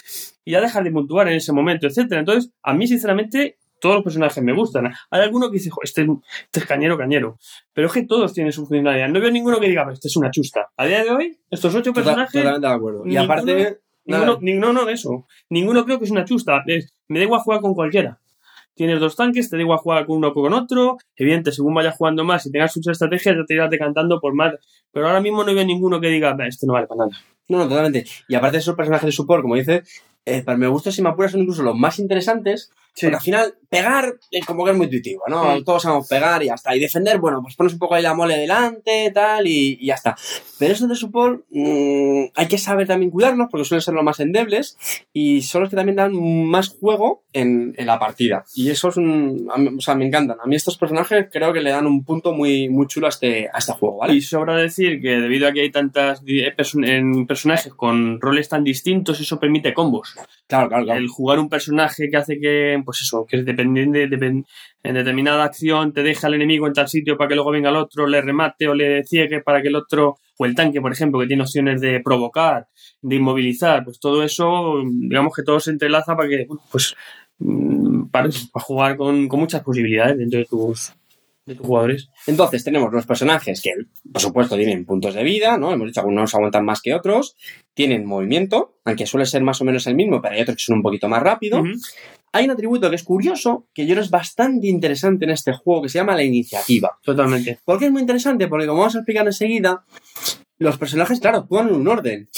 [0.45, 2.19] y ya dejar de puntuar en ese momento, etcétera.
[2.19, 4.85] Entonces, a mí, sinceramente, todos los personajes me gustan.
[5.11, 6.01] Hay alguno que dice, "Jo, este,
[6.45, 7.37] este es cañero, cañero.
[7.73, 9.09] Pero es que todos tienen su funcionalidad.
[9.09, 10.69] No veo ninguno que diga, este es una chusta.
[10.77, 13.01] A día de hoy, estos ocho personajes Totalmente de acuerdo.
[13.05, 15.25] Y ninguno- aparte, Ninguno, ni- no, no, de eso.
[15.49, 16.63] Ninguno creo que es una chusta.
[17.07, 18.19] Me da igual jugar con cualquiera.
[18.75, 20.97] Tienes dos tanques, te da igual jugar con uno o con otro.
[21.15, 24.55] Evidente, según vayas jugando más y tengas sus estrategias, ya te irás decantando por más.
[24.91, 27.11] Pero ahora mismo no veo ninguno que diga, "Bah, este no vale para nada.
[27.49, 28.05] No, no, totalmente.
[28.27, 31.09] Y aparte de esos personajes de support, como dices, eh, para mi gusto, si me
[31.09, 32.71] apuras, son incluso los más interesantes.
[32.99, 35.55] Porque al final, pegar, eh, como que es muy intuitivo, ¿no?
[35.57, 35.63] Sí.
[35.63, 36.75] Todos sabemos pegar y ya está.
[36.75, 39.95] Y defender, bueno, pues pones un poco ahí la mole delante, tal, y, y ya
[39.95, 40.15] está.
[40.59, 44.19] Pero esos de support, mm, hay que saber también cuidarlos, porque suelen ser los más
[44.19, 44.77] endebles,
[45.11, 46.13] y son los que también dan
[46.47, 48.45] más juego en, en la partida.
[48.55, 50.37] Y eso es un, a mí- o sea, me encantan.
[50.39, 53.49] A mí estos personajes creo que le dan un punto muy, muy chulo a este,
[53.51, 54.13] a este juego, ¿vale?
[54.13, 58.49] Y sobra decir que debido a que hay tantas eh, perso- en personajes con roles
[58.49, 60.13] tan distintos, eso permite combos.
[60.47, 60.99] Claro, claro, claro.
[60.99, 64.45] El jugar un personaje que hace que, pues eso, que es dependiente, depen-
[64.83, 67.75] en determinada acción te deja al enemigo en tal sitio para que luego venga el
[67.77, 71.19] otro, le remate o le ciegue para que el otro, o el tanque, por ejemplo,
[71.19, 72.67] que tiene opciones de provocar,
[73.01, 76.95] de inmovilizar, pues todo eso, digamos que todo se entrelaza para que, pues,
[77.39, 80.93] mm, para, para jugar con, con muchas posibilidades dentro de tus,
[81.45, 82.09] de tus jugadores.
[82.27, 83.71] Entonces tenemos los personajes que,
[84.11, 85.73] por supuesto, tienen puntos de vida, ¿no?
[85.73, 87.35] Hemos dicho que algunos aguantan más que otros,
[87.73, 90.77] tienen movimiento, aunque suele ser más o menos el mismo, pero hay otros que son
[90.77, 91.61] un poquito más rápido.
[92.35, 95.83] Hay un atributo que es curioso, que yo creo es bastante interesante en este juego,
[95.83, 96.97] que se llama la iniciativa.
[97.03, 97.59] Totalmente.
[97.63, 98.47] ¿Por qué es muy interesante?
[98.47, 99.85] Porque como vamos a explicar enseguida,
[100.57, 102.29] los personajes, claro, actúan en un orden.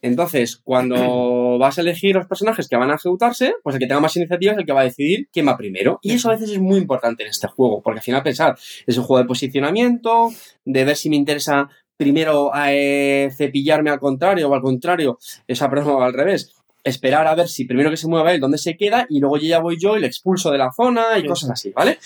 [0.00, 0.96] Entonces, cuando
[1.60, 4.52] vas a elegir los personajes que van a ejecutarse, pues el que tenga más iniciativa
[4.52, 5.98] es el que va a decidir quién va primero.
[6.00, 8.96] Y eso a veces es muy importante en este juego, porque al final pensar, es
[8.96, 10.30] un juego de posicionamiento,
[10.64, 16.02] de ver si me interesa primero eh, cepillarme al contrario o al contrario, esa perdón,
[16.02, 16.54] al revés.
[16.84, 19.58] Esperar a ver si primero que se mueva él, dónde se queda, y luego ya
[19.58, 21.26] voy yo y le expulso de la zona y Sí.
[21.26, 21.98] cosas así, ¿vale?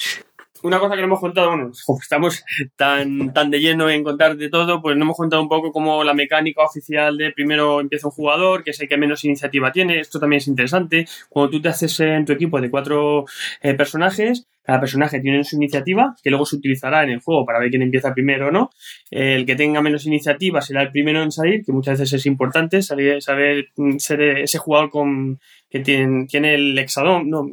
[0.64, 2.44] una cosa que no hemos contado, bueno, estamos
[2.76, 6.04] tan, tan de lleno en contar de todo, pues no hemos contado un poco como
[6.04, 9.98] la mecánica oficial de primero empieza un jugador, que es el que menos iniciativa tiene.
[9.98, 11.08] Esto también es interesante.
[11.28, 13.24] Cuando tú te haces en tu equipo de cuatro
[13.60, 17.58] eh, personajes, cada personaje tiene su iniciativa, que luego se utilizará en el juego para
[17.58, 18.70] ver quién empieza primero o no.
[19.10, 22.80] El que tenga menos iniciativa será el primero en salir, que muchas veces es importante,
[22.82, 27.46] saber, saber mm, ser ese jugador con que tiene, tiene el hexadón, no,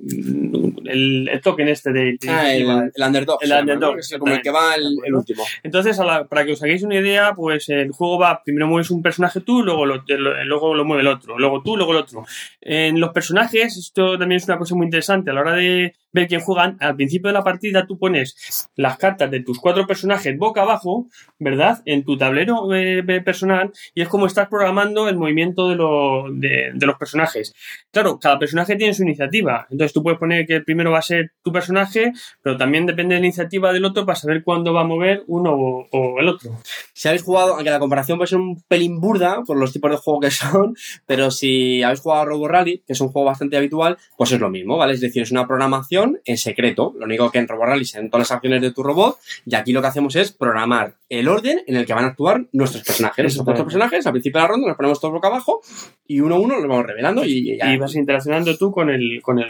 [0.86, 2.62] el, el token este de, de Ah, el,
[2.94, 3.38] el underdog.
[3.42, 3.94] El llama, underdog, ¿no?
[3.96, 5.44] Que es como el que va el, el último.
[5.64, 8.92] Entonces, a la- para que os hagáis una idea, pues el juego va, primero mueves
[8.92, 12.00] un personaje tú, luego lo, lo- luego lo mueve el otro, luego tú, luego el
[12.00, 12.26] otro.
[12.62, 16.28] En los personajes, esto también es una cosa muy interesante, a la hora de ver
[16.28, 20.38] quién juegan, al principio de la partida tú pones las cartas de tus cuatro personajes
[20.38, 21.08] boca abajo,
[21.40, 21.82] ¿verdad?
[21.86, 26.72] En tu tablero eh, personal, y es como estás programando el movimiento de, lo- de,
[26.74, 27.54] de los personajes.
[27.92, 31.04] Claro, cada personaje tiene su iniciativa, entonces tú puedes poner que el primero va a
[31.04, 34.82] ser tu personaje, pero también depende de la iniciativa del otro para saber cuándo va
[34.82, 36.52] a mover uno o, o el otro.
[36.94, 39.98] Si habéis jugado, aunque la comparación puede ser un pelín burda por los tipos de
[39.98, 43.58] juego que son, pero si habéis jugado a Robo Rally, que es un juego bastante
[43.58, 44.94] habitual, pues es lo mismo, ¿vale?
[44.94, 46.94] Es decir, es una programación en secreto.
[46.98, 49.72] Lo único que en Robot Rally se todas las acciones de tu robot y aquí
[49.74, 53.24] lo que hacemos es programar el orden en el que van a actuar nuestros personajes.
[53.24, 55.62] Nuestros cuatro personajes, al principio de la ronda, nos ponemos todos boca abajo
[56.08, 57.74] y uno a uno los vamos revelando y, ya.
[57.74, 59.48] Y vas interaccionando tú con el, con el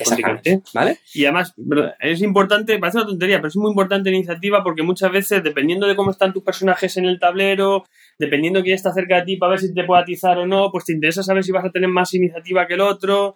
[0.74, 1.00] ¿Vale?
[1.14, 1.54] Y además,
[2.00, 5.88] es importante, parece una tontería, pero es muy importante la iniciativa porque muchas veces, dependiendo
[5.88, 7.86] de cómo están tus personajes en el tablero,
[8.20, 10.70] dependiendo de quién está cerca de ti para ver si te puede atizar o no,
[10.72, 13.36] pues te interesa saber si vas a tener más iniciativa que el otro.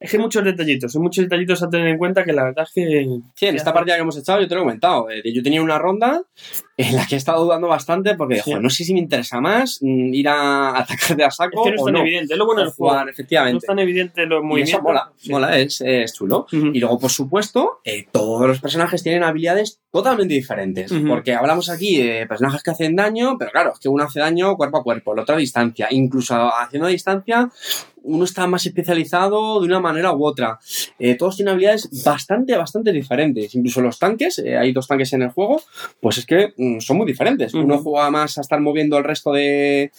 [0.00, 2.64] Es que hay muchos detallitos, hay muchos detallitos a tener en cuenta que la verdad
[2.66, 3.06] es que...
[3.34, 5.08] Sí, en esta partida que hemos echado yo te lo he comentado.
[5.08, 6.20] Eh, yo tenía una ronda
[6.76, 10.12] en la que he estado dudando bastante porque, no sé si me interesa más mm,
[10.12, 12.62] ir a atacar de a saco es que no es tan evidente, es lo bueno
[12.62, 13.08] del juego.
[13.08, 13.52] efectivamente.
[13.52, 14.82] No es tan evidente los movimientos.
[14.82, 15.80] mola, mola es,
[16.12, 16.46] chulo.
[16.50, 20.92] Y luego, por supuesto, eh, todos los personajes tienen habilidades totalmente diferentes.
[21.06, 24.56] Porque hablamos aquí de personajes que hacen daño, pero claro, es que uno hace daño
[24.56, 25.86] cuerpo a cuerpo, el otro a distancia.
[25.88, 27.48] Incluso haciendo a distancia,
[28.04, 30.58] uno está más especializado de una manera u otra.
[30.98, 33.54] Eh, todos tienen habilidades bastante, bastante diferentes.
[33.54, 35.60] Incluso los tanques, eh, hay dos tanques en el juego,
[36.00, 37.54] pues es que mm, son muy diferentes.
[37.54, 39.90] Uno juega más a estar moviendo el resto de,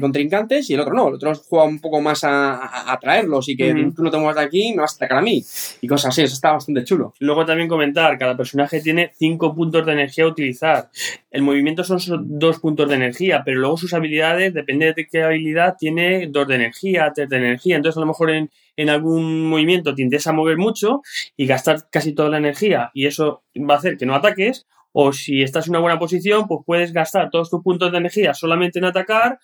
[0.00, 1.08] contrincantes y el otro no.
[1.08, 4.42] El otro juega un poco más a, atraerlos y que tú no te muevas de
[4.42, 5.44] aquí, me vas a atacar a mí.
[5.80, 7.14] Y cosas así, eso está bastante chulo.
[7.20, 10.90] Luego también comentar, cada personaje tiene cinco puntos de energía a utilizar.
[11.30, 11.98] El movimiento son
[12.38, 16.54] dos puntos de energía, pero luego sus habilidades, depende de qué habilidad, tiene dos de
[16.54, 17.76] energía, de energía.
[17.76, 21.02] Entonces, a lo mejor en, en algún movimiento te interesa mover mucho
[21.36, 24.66] y gastar casi toda la energía y eso va a hacer que no ataques.
[24.98, 28.32] O si estás en una buena posición, pues puedes gastar todos tus puntos de energía
[28.32, 29.38] solamente en atacar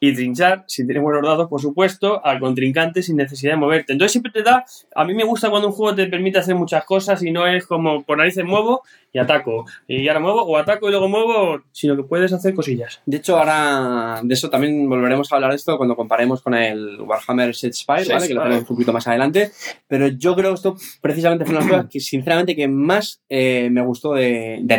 [0.00, 3.92] y trinchar, si tienes buenos dados, por supuesto, al contrincante sin necesidad de moverte.
[3.92, 4.64] Entonces siempre te da,
[4.96, 7.64] a mí me gusta cuando un juego te permite hacer muchas cosas y no es
[7.64, 8.82] como por narices muevo
[9.12, 13.00] y ataco, y ahora muevo, o ataco y luego muevo, sino que puedes hacer cosillas.
[13.06, 17.00] De hecho, ahora de eso también volveremos a hablar de esto cuando comparemos con el
[17.00, 18.28] Warhammer Spire, ¿vale?
[18.28, 19.50] Que lo tenemos un poquito más adelante.
[19.86, 23.22] Pero yo creo que esto precisamente fue una de las cosas que, sinceramente, que más
[23.30, 24.74] eh, me gustó de, de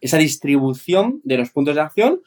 [0.00, 2.20] Esa distribución de los puntos de acción,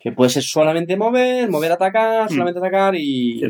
[0.00, 2.34] que puede ser solamente mover, mover, atacar, mm.
[2.34, 3.42] solamente atacar y,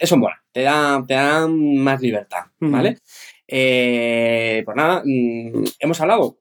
[0.00, 0.42] eso mola.
[0.52, 2.98] Te da, te da más libertad, ¿vale?
[3.48, 6.38] Eh, pues nada, mm, hemos hablado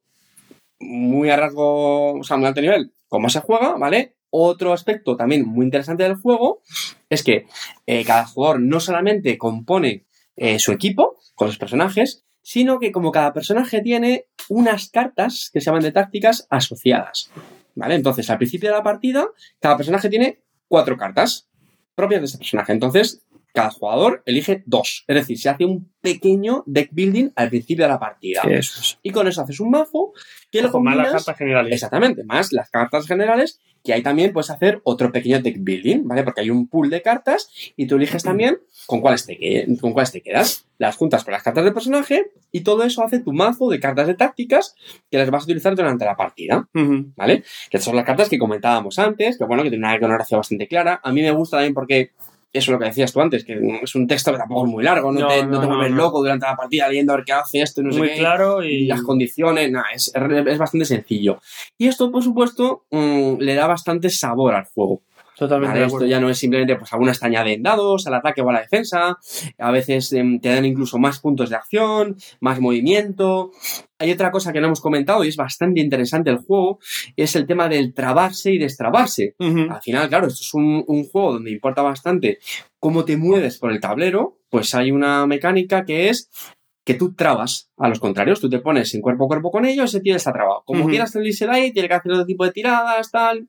[0.80, 4.16] muy a rasgo, o sea, muy alto nivel, cómo se juega, ¿vale?
[4.30, 6.62] Otro aspecto también muy interesante del juego
[7.10, 7.48] es que
[7.86, 10.06] eh, cada jugador no solamente compone
[10.38, 15.62] eh, su equipo con los personajes, sino que como cada personaje tiene unas cartas que
[15.62, 17.32] se llaman de tácticas asociadas.
[17.76, 17.96] ¿Vale?
[17.96, 19.28] Entonces, al principio de la partida,
[19.60, 21.48] cada personaje tiene cuatro cartas
[21.96, 22.74] propias de ese personaje.
[22.74, 23.22] Entonces,
[23.54, 25.04] cada jugador elige dos.
[25.08, 28.42] Es decir, se hace un pequeño deck building al principio de la partida.
[29.04, 30.14] Y con eso haces un mazo
[30.52, 30.98] que lo combinas...
[30.98, 31.74] Más las cartas generales.
[31.74, 36.24] Exactamente, más las cartas generales que ahí también puedes hacer otro pequeño deck building, ¿vale?
[36.24, 40.12] Porque hay un pool de cartas y tú eliges también con cuáles te, con cuáles
[40.12, 40.68] te quedas.
[40.78, 44.08] Las juntas con las cartas del personaje y todo eso hace tu mazo de cartas
[44.08, 44.76] de tácticas
[45.10, 47.44] que las vas a utilizar durante la partida, ¿vale?
[47.70, 51.00] Que son las cartas que comentábamos antes, que bueno, que tienen una iconografía bastante clara.
[51.04, 52.12] A mí me gusta también porque
[52.54, 54.84] eso es lo que decías tú antes, que es un texto que tampoco es muy
[54.84, 57.62] largo, no, te, no, te vuelves loco durante la partida leyendo a ver qué hace
[57.62, 58.86] esto, no muy sé claro y...
[58.86, 61.40] las condiciones, nada, es, es, bastante sencillo.
[61.78, 65.02] Y esto, por supuesto, mm, le da bastante sabor al juego.
[65.38, 65.84] Totalmente.
[65.84, 68.62] esto ya no es simplemente, pues algunas te añaden dados al ataque o a la
[68.62, 69.18] defensa,
[69.58, 73.52] a veces em, te dan incluso más puntos de acción, más movimiento.
[74.02, 76.80] Hay otra cosa que no hemos comentado y es bastante interesante el juego,
[77.16, 79.36] es el tema del trabarse y destrabarse.
[79.40, 82.40] Al final, claro, esto es un, un juego donde importa bastante
[82.80, 86.30] cómo te mueves por el tablero, pues hay una mecánica que es
[86.84, 89.94] que tú trabas a los contrarios, tú te pones en cuerpo a cuerpo con ellos,
[89.94, 90.64] ese tío está trabado.
[90.66, 93.48] Como quieras salirse de ahí, tiene que hacer otro tipo de tiradas, tal.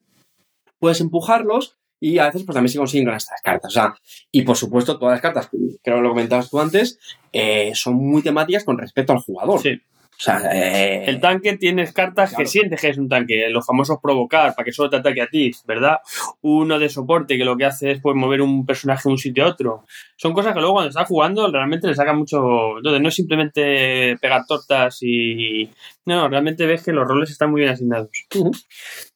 [0.79, 3.71] Puedes empujarlos y a veces pues también se consiguen con estas cartas.
[3.71, 3.95] O sea,
[4.31, 6.99] y por supuesto todas las cartas, creo que lo comentabas tú antes,
[7.33, 9.63] eh, son muy temáticas con respecto al jugador.
[9.63, 9.81] Sí.
[10.19, 13.99] O sea, eh, el tanque tienes cartas que sientes que es un tanque, los famosos
[14.01, 15.97] provocar para que solo te ataque a ti, ¿verdad?
[16.43, 19.45] Uno de soporte que lo que hace es pues, mover un personaje de un sitio
[19.45, 19.85] a otro.
[20.17, 22.77] Son cosas que luego cuando estás jugando realmente le saca mucho.
[22.77, 25.69] Entonces no es simplemente pegar tortas y.
[26.07, 28.11] No, realmente ves que los roles están muy bien asignados.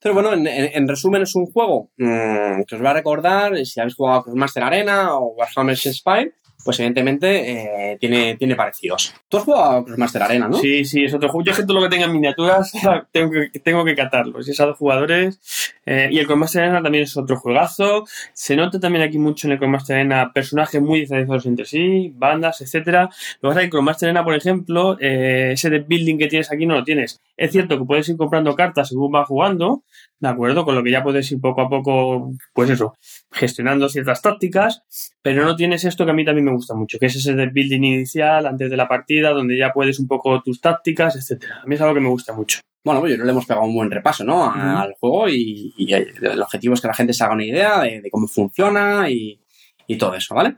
[0.03, 3.95] Pero bueno, en, resumen es un juego mm, que os va a recordar si habéis
[3.95, 6.33] jugado con Master Arena o Warhammer Spy
[6.67, 9.15] pues evidentemente eh, tiene, tiene parecidos.
[9.29, 10.59] Tú has jugado a Master Arena, ¿no?
[10.59, 11.45] Sí, sí, es otro juego.
[11.45, 12.73] Yo todo lo que tenga miniaturas
[13.13, 14.43] tengo que, tengo que catarlo.
[14.43, 15.41] Si es a dos jugadores,
[15.87, 18.05] Eh, y el Codemaster Arena también es otro juegazo.
[18.33, 22.61] Se nota también aquí mucho en el Codemaster Arena personajes muy diferenciados entre sí, bandas,
[22.61, 23.09] etcétera.
[23.41, 26.51] Lo que pasa es que el Arena, por ejemplo, eh, ese de building que tienes
[26.51, 27.21] aquí no lo tienes.
[27.37, 29.85] Es cierto que puedes ir comprando cartas según vas jugando,
[30.19, 30.65] ¿de acuerdo?
[30.65, 32.97] Con lo que ya puedes ir poco a poco, pues eso,
[33.31, 34.83] gestionando ciertas tácticas,
[35.23, 37.47] pero no tienes esto que a mí también me gusta mucho, que es ese de
[37.47, 41.61] building inicial antes de la partida, donde ya puedes un poco tus tácticas, etcétera.
[41.63, 42.61] A mí es algo que me gusta mucho.
[42.87, 44.49] Bueno, pues yo le hemos pegado un buen repaso, ¿no?
[44.49, 48.01] Al juego y, y el objetivo es que la gente se haga una idea de,
[48.01, 49.41] de cómo funciona y,
[49.89, 50.55] y todo eso, ¿vale?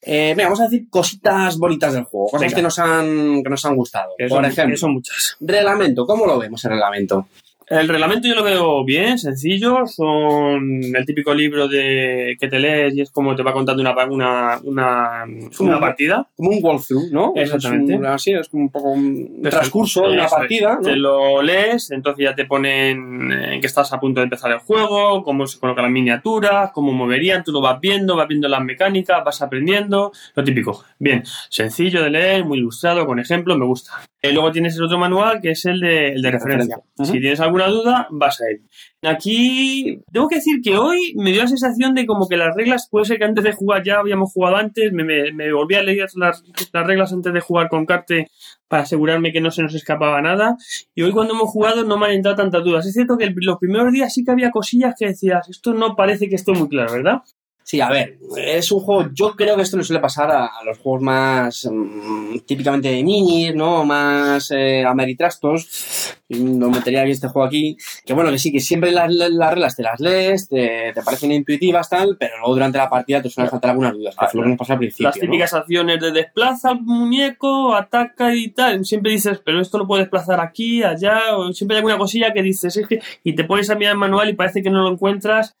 [0.00, 2.54] Eh, venga, vamos a decir cositas bonitas del juego, cosas Venga.
[2.56, 4.12] que nos han, que nos han gustado.
[4.16, 5.36] Que Por son, ejemplo, son muchas.
[5.40, 7.26] reglamento, ¿cómo lo vemos el reglamento?
[7.68, 9.86] El reglamento yo lo veo bien, sencillo.
[9.86, 13.94] Son el típico libro de que te lees y es como te va contando una,
[14.06, 15.24] una, una,
[15.60, 16.28] una partida.
[16.36, 17.32] Como un walkthrough, ¿no?
[17.36, 17.92] Exactamente.
[17.94, 20.80] Es un- así, es como un poco un transcurso de una partida, ¿no?
[20.82, 24.58] Te lo lees, entonces ya te ponen eh, que estás a punto de empezar el
[24.58, 28.62] juego, cómo se colocan las miniaturas, cómo moverían, tú lo vas viendo, vas viendo las
[28.62, 30.84] mecánicas, vas aprendiendo, lo típico.
[30.98, 33.92] Bien, sencillo de leer, muy ilustrado, con ejemplos, me gusta.
[34.24, 36.76] Eh, luego tienes el otro manual que es el de, el de referencia.
[37.04, 38.62] Si tienes alguna duda, vas a él.
[39.16, 42.88] Aquí, tengo que decir que hoy me dio la sensación de como que las reglas,
[42.88, 45.82] puede ser que antes de jugar ya habíamos jugado antes, me, me, me volví a
[45.82, 48.28] leer las, las reglas antes de jugar con Carte
[48.68, 50.56] para asegurarme que no se nos escapaba nada.
[50.94, 52.86] Y hoy cuando hemos jugado no me han entrado tantas dudas.
[52.86, 55.96] Es cierto que el- los primeros días sí que había cosillas que decías, esto no
[55.96, 57.18] parece que esté muy claro, ¿verdad?
[57.64, 60.64] Sí, a ver, es un juego, yo creo que esto le suele pasar a, a
[60.64, 63.84] los juegos más mm, típicamente de niños, ¿no?
[63.84, 66.18] Más eh, ameritrastos.
[66.28, 67.76] No metería aquí este juego aquí.
[68.04, 71.30] Que bueno, que sí, que siempre las, las reglas te las lees, te, te parecen
[71.32, 74.44] intuitivas, tal, pero luego durante la partida te suelen faltar algunas dudas, que fue lo
[74.44, 75.08] que nos al principio.
[75.08, 75.20] Las ¿no?
[75.20, 78.84] típicas acciones de desplaza al muñeco, ataca y tal.
[78.84, 82.42] Siempre dices, pero esto lo puedo desplazar aquí, allá, o siempre hay alguna cosilla que
[82.42, 84.90] dices, es que, y te pones a mirar el manual y parece que no lo
[84.90, 85.56] encuentras.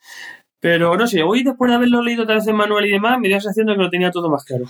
[0.62, 3.26] Pero no sé, hoy después de haberlo leído otra vez en manual y demás, me
[3.26, 4.66] dio la sensación de que lo tenía todo más claro.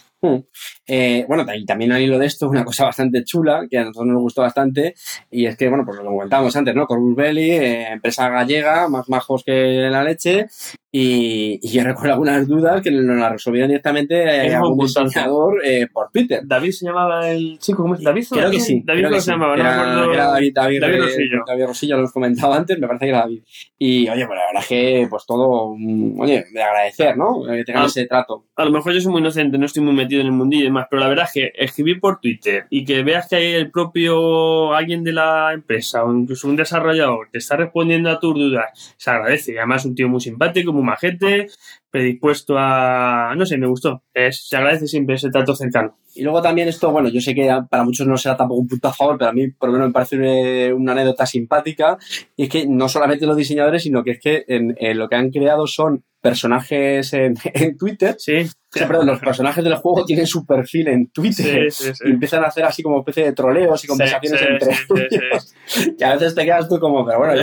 [0.86, 4.06] Eh, bueno, y también al hilo de esto, una cosa bastante chula, que a nosotros
[4.06, 4.94] nos gustó bastante,
[5.30, 6.86] y es que, bueno, pues lo comentábamos antes, ¿no?
[6.86, 10.46] Corbus Belli, eh, empresa gallega, más majos que la leche,
[10.94, 14.76] y, y yo recuerdo algunas dudas que nos las resolvieron directamente eh, Es a un
[14.76, 15.08] muy importante.
[15.08, 16.40] diseñador eh, por Twitter.
[16.44, 18.02] David se llamaba el chico, ¿cómo es?
[18.02, 18.26] ¿David?
[18.30, 18.82] Creo que sí.
[18.84, 21.44] David creo ¿cómo que se sí, llamaba, que no era, era David, David, David Rosillo.
[21.46, 23.42] David Rosillo, lo hemos comentado antes, me parece que era David.
[23.78, 25.74] Y, oye, pues la verdad es que, pues todo,
[26.18, 27.42] oye, de agradecer, ¿no?
[27.44, 27.86] Que tengan Ah.
[27.86, 28.44] ese trato.
[28.56, 30.66] a lo mejor yo soy muy inocente, no estoy muy metido en el mundillo y
[30.66, 33.70] demás, pero la verdad es que escribir por Twitter y que veas que hay el
[33.70, 38.94] propio alguien de la empresa o incluso un desarrollador te está respondiendo a tus dudas,
[38.96, 39.52] se agradece.
[39.54, 41.48] Y además un tío muy simpático, muy majete,
[41.92, 43.34] predispuesto a...
[43.36, 44.02] no sé, me gustó.
[44.12, 45.98] Es, se agradece siempre ese trato cercano.
[46.14, 48.88] Y luego también esto, bueno, yo sé que para muchos no será tampoco un punto
[48.88, 51.98] a favor, pero a mí por lo menos me parece una, una anécdota simpática.
[52.34, 55.16] Y es que no solamente los diseñadores, sino que es que en, en lo que
[55.16, 58.16] han creado son personajes en, en Twitter.
[58.18, 58.46] Sí.
[58.74, 61.70] O sea, perdón, los personajes del juego tienen su perfil en Twitter.
[61.70, 62.04] Sí, sí, sí.
[62.06, 65.54] Y empiezan a hacer así como especie de troleos y conversaciones entre ellos.
[65.98, 67.42] Que a veces te quedas tú como, pero bueno,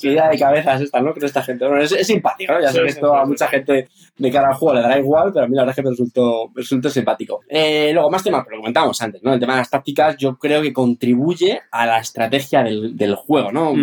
[0.00, 1.12] qué idea de cabeza es esta, ¿no?
[1.12, 1.66] Con esta gente.
[1.66, 2.60] Bueno, es, es simpático, ¿no?
[2.60, 5.46] Ya sé que esto a mucha gente de cara al juego le dará igual, pero
[5.46, 7.40] a mí la verdad es que me resultó, me resultó simpático.
[7.48, 9.32] Eh, luego, más temas, pero lo comentábamos antes, ¿no?
[9.32, 13.50] El tema de las tácticas yo creo que contribuye a la estrategia del, del juego,
[13.52, 13.74] ¿no?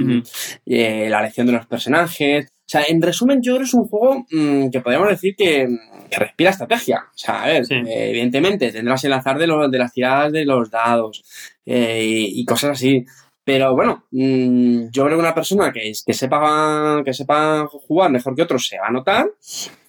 [0.65, 2.51] Eh, la elección de los personajes.
[2.69, 5.67] O sea, en resumen, yo creo que es un juego mm, que podríamos decir que,
[6.08, 6.99] que respira estrategia.
[7.08, 7.73] O sea, a ver, Sí.
[7.73, 11.23] eh, evidentemente tendrás el azar de, los de las tiradas de los dados
[11.65, 13.03] eh, y, y cosas así.
[13.43, 18.36] Pero bueno, mm, yo creo que una persona que, que, sepa, que sepa jugar mejor
[18.36, 19.25] que otros se va a notar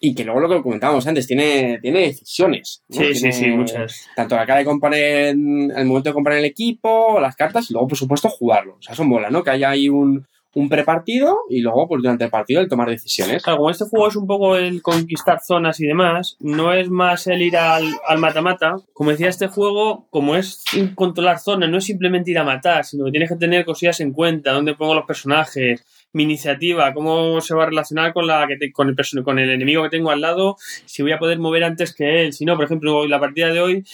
[0.01, 2.83] y que luego lo que comentábamos antes, tiene, tiene decisiones.
[2.89, 2.97] ¿no?
[3.03, 4.07] Sí, sí, Tiene sí, muchas.
[4.17, 5.37] Tanto la cara de comprar el
[5.85, 8.77] momento de comprar el equipo, las cartas y luego, por supuesto, jugarlo.
[8.79, 9.43] O sea, eso mola, ¿no?
[9.45, 13.43] Que haya ahí un, un prepartido y luego, pues durante el partido, el tomar decisiones.
[13.43, 17.27] Claro, como este juego es un poco el conquistar zonas y demás, no es más
[17.27, 18.77] el ir al mata-mata.
[18.93, 23.05] Como decía, este juego, como es controlar zonas, no es simplemente ir a matar, sino
[23.05, 27.55] que tienes que tener cosillas en cuenta, dónde pongo los personajes, mi iniciativa, cómo se
[27.55, 30.21] va a relacionar con, la que te- con, el, con el enemigo que tengo al
[30.21, 32.33] lado, si voy a poder mover antes que él.
[32.33, 33.85] Si no, por ejemplo, la partida de hoy,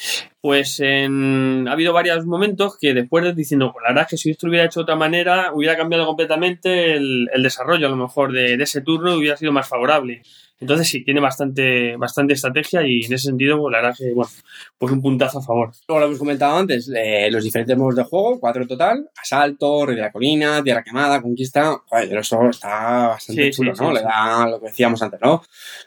[0.40, 4.16] pues en- ha habido varios momentos que después de diciendo, pues la verdad es que
[4.16, 7.96] si esto hubiera hecho de otra manera, hubiera cambiado completamente el, el desarrollo a lo
[7.96, 10.22] mejor de, de ese turno hubiera sido más favorable.
[10.58, 14.30] Entonces sí, tiene bastante, bastante estrategia y en ese sentido, pues la verdad que, bueno,
[14.78, 15.70] pues un puntazo a favor.
[15.86, 19.84] Luego lo hemos comentado antes, eh, los diferentes modos de juego, cuatro en total, asalto,
[19.84, 23.90] rey de la colina, tierra quemada, conquista, joder, eso está bastante Sí, chulo, sí, ¿no?
[23.90, 25.42] sí, Le da lo que decíamos antes, ¿no?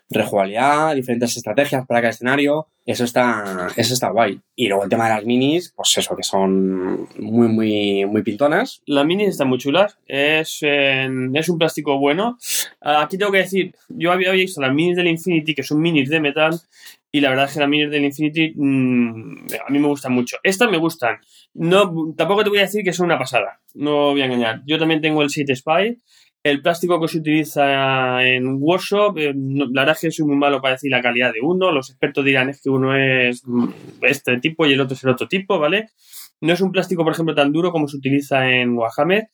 [0.10, 4.40] Rejugabilidad, diferentes estrategias para cada escenario, eso está, eso está guay.
[4.56, 8.82] Y luego el tema de las minis, pues eso, que son muy, muy, muy pintonas.
[8.88, 10.00] Las minis están muy chulas.
[10.08, 12.40] Es, es un plástico bueno.
[12.82, 16.20] Aquí tengo que decir, yo había visto las minis del Infinity, que son minis de
[16.20, 16.60] metal,
[17.12, 20.38] y la verdad es que las minis del Infinity mm, a mí me gustan mucho.
[20.42, 21.20] Estas me gustan.
[21.54, 23.62] No, tampoco te voy a decir que son una pasada.
[23.76, 24.64] No voy a engañar.
[24.66, 26.02] Yo también tengo el Seat Spy.
[26.42, 30.62] El plástico que se utiliza en workshop, eh, la verdad es que soy muy malo
[30.62, 31.72] para decir la calidad de uno.
[31.72, 33.70] Los expertos dirán es que uno es mm,
[34.04, 35.90] este tipo y el otro es el otro tipo, ¿vale?
[36.40, 39.28] No es un plástico, por ejemplo, tan duro como se utiliza en Warhammer.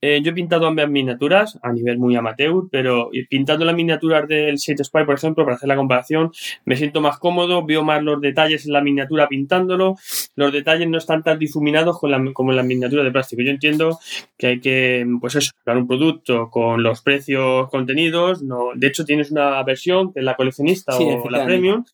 [0.00, 4.56] Eh, yo he pintado ambas miniaturas a nivel muy amateur, pero pintando las miniaturas del
[4.56, 6.30] Shade Spy, por ejemplo, para hacer la comparación,
[6.64, 9.96] me siento más cómodo, veo más los detalles en la miniatura pintándolo.
[10.36, 13.42] Los detalles no están tan difuminados con la- como en las miniaturas de plástico.
[13.42, 13.98] Yo entiendo
[14.36, 18.42] que hay que, pues eso, dar un producto con los precios contenidos.
[18.42, 21.84] No, de hecho, tienes una versión que es la coleccionista Sí, o la premium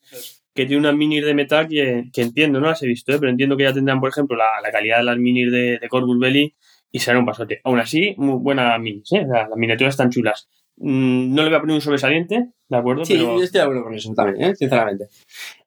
[0.54, 3.16] que tiene unas minis de metal que, que entiendo, no las he visto, ¿eh?
[3.18, 5.88] pero entiendo que ya tendrán, por ejemplo, la, la calidad de las minis de, de
[5.88, 6.54] Corvus Belli
[6.94, 7.60] y será un pasote.
[7.64, 9.26] Aún así, muy buenas minis, ¿eh?
[9.28, 10.48] Las miniaturas están chulas.
[10.76, 13.04] Mm, no le voy a poner un sobresaliente, ¿de acuerdo?
[13.04, 14.54] Sí, pero yo estoy de acuerdo con eso también, ¿eh?
[14.56, 15.06] sinceramente.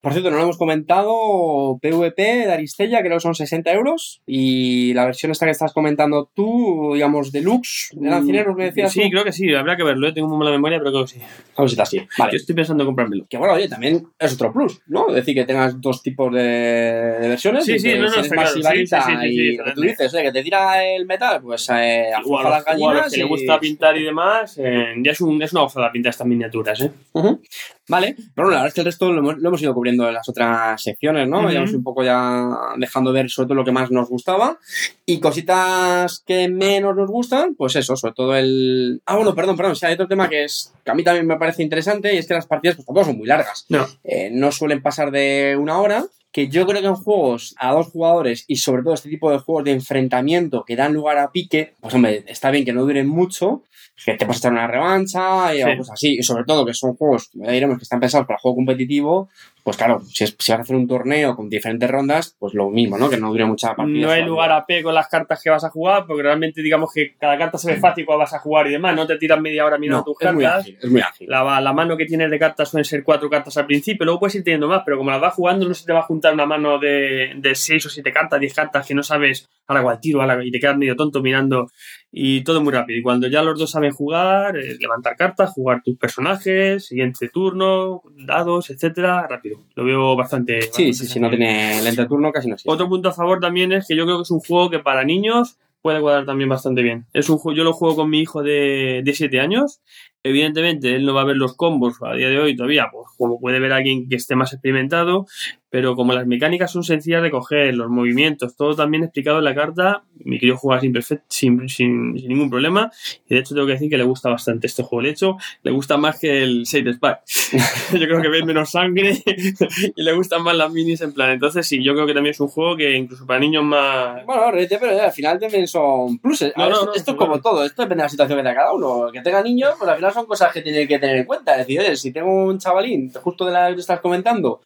[0.02, 4.22] Por cierto, no lo hemos comentado, PvP de Aristella, creo que son 60 euros.
[4.26, 9.02] Y la versión esta que estás comentando tú, digamos, deluxe, de Lancineros, me decías Sí,
[9.04, 9.10] tú.
[9.10, 10.14] creo que sí, habrá que verlo, ¿eh?
[10.14, 11.20] tengo muy mala memoria, pero creo que sí.
[11.58, 12.02] A si está así.
[12.18, 12.32] Vale.
[12.32, 13.26] Yo estoy pensando en comprármelo.
[13.30, 15.10] Que bueno, oye, también es otro plus, ¿no?
[15.10, 17.66] Es decir, que tengas dos tipos de, de versiones.
[17.66, 18.50] Sí, y sí, no, no, está claro.
[18.52, 21.68] Sí, sí, sí, y lo que tú dices, oye, que te tira el metal, pues
[21.70, 23.12] eh, a las a gallinas.
[23.12, 26.12] que le y- gusta pintar y demás, eh, ya es, un, es una gozada pintar
[26.12, 26.92] estas miniaturas, ¿eh?
[27.14, 27.42] Ujú.
[27.90, 30.08] Vale, pero bueno, la verdad es que el resto lo hemos, lo hemos ido cubriendo
[30.08, 31.40] en las otras secciones, ¿no?
[31.40, 31.50] Ujú.
[31.50, 34.58] Íbamos un poco ya dejando ver sobre todo lo que más nos gustaba
[35.06, 39.02] y cositas que menos nos gustan, pues eso, sobre todo el...
[39.06, 41.38] Ah, bueno, perdón, perdón, sí, hay otro tema que es que a mí también me
[41.38, 43.66] parece interesante y es que las partidas pues tampoco son muy largas.
[43.70, 43.88] No.
[44.04, 47.88] Eh, no suelen pasar de una hora, que yo creo que en juegos a dos
[47.88, 51.74] jugadores y sobre todo este tipo de juegos de enfrentamiento que dan lugar a pique,
[51.80, 53.64] pues hombre, está bien que no duren mucho,
[54.06, 55.64] que te puedes echar una revancha y Sí.
[55.64, 58.56] algo así, y sobre todo que son juegos, ya diremos que están pensados para juego
[58.56, 59.30] competitivo,
[59.68, 62.70] pues claro, si, es- si vas a hacer un torneo con diferentes rondas, pues lo
[62.70, 63.10] mismo, ¿no?
[63.10, 64.06] Que no dure mucha partida.
[64.06, 66.90] No hay lugar a P con las cartas que vas a jugar, porque realmente digamos
[66.94, 69.42] que cada carta se ve fácil cuando vas a jugar y demás, no te tiras
[69.42, 70.62] media hora mirando No, tus es muy cartas.
[70.64, 71.28] ágil, es muy ágil.
[71.30, 74.36] La, la mano que tienes de cartas suelen ser cuatro cartas al principio, luego puedes
[74.36, 76.46] ir teniendo más, pero como las vas jugando no se te va a juntar una
[76.46, 80.22] mano de, de seis o siete cartas, diez cartas que no sabes ahora cuál tiro,
[80.22, 81.68] ahora, y te quedas medio tonto mirando
[82.10, 83.00] y todo muy rápido.
[83.00, 88.02] Y cuando ya los dos saben jugar, eh, levantar cartas, jugar tus personajes, siguiente turno,
[88.16, 89.57] dados, etcétera, rápido.
[89.76, 90.62] Lo veo bastante.
[90.62, 92.72] Sí, bastante sí, sí, no tiene el entreturno casi no existe.
[92.72, 95.04] Otro punto a favor también es que yo creo que es un juego que para
[95.04, 97.06] niños puede cuadrar también bastante bien.
[97.14, 99.82] Es un juego, yo lo juego con mi hijo de, de 7 años.
[100.24, 103.40] Evidentemente, él no va a ver los combos a día de hoy todavía, pues como
[103.40, 105.26] puede ver alguien que esté más experimentado,
[105.70, 109.54] pero como las mecánicas son sencillas de coger, los movimientos, todo también explicado en la
[109.56, 112.90] carta, mi querido juega sin, perfect- sin, sin, sin ningún problema.
[113.30, 115.04] Y de hecho tengo que decir que le gusta bastante este juego.
[115.04, 117.12] De hecho, le gusta más que el Save Spy.
[118.00, 119.22] yo creo que ve menos sangre
[119.96, 121.32] y le gustan más las minis en plan.
[121.32, 124.26] Entonces sí, yo creo que también es un juego que incluso para niños más...
[124.26, 124.44] Bueno,
[124.80, 126.54] pero al final también son pluses.
[126.56, 128.38] A No, ver, no, esto, no, esto es como todo, esto depende de la situación
[128.40, 129.12] que tenga cada uno.
[129.12, 131.52] Que tenga niños, pues al final son cosas que tiene que tener en cuenta.
[131.54, 134.62] Es decir, oye, si tengo un chavalín, justo de la que estás comentando,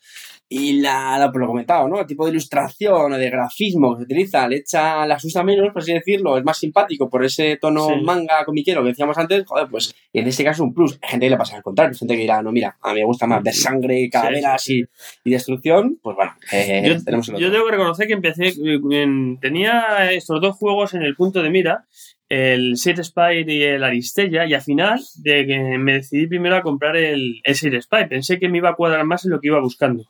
[0.53, 1.97] y la, la- pues lo comentado, ¿no?
[2.01, 5.71] El tipo de ilustración o de grafismo que se utiliza, le echa, la asusta menos,
[5.71, 8.01] por así decirlo, es más simpático por ese tono Sí.
[8.03, 10.99] manga comiquero que decíamos antes, joder, pues en este caso un plus.
[11.01, 12.99] Hay gente que le pasa al contrario, hay gente que dirá, no, mira, a mí
[12.99, 14.83] me gusta más ver sangre, calaveras sí,
[15.23, 17.47] y, y destrucción, pues bueno, eh, Yo, tenemos el otro.
[17.47, 21.41] yo tengo que reconocer que empecé, eh, en- tenía estos dos juegos en el punto
[21.41, 21.85] de mira,
[22.27, 26.61] el Side Spy y el Aristella, y al final de que me decidí primero a
[26.61, 28.07] comprar el, el Side Spy.
[28.07, 30.05] Pensé que me iba a cuadrar más en lo que iba buscando.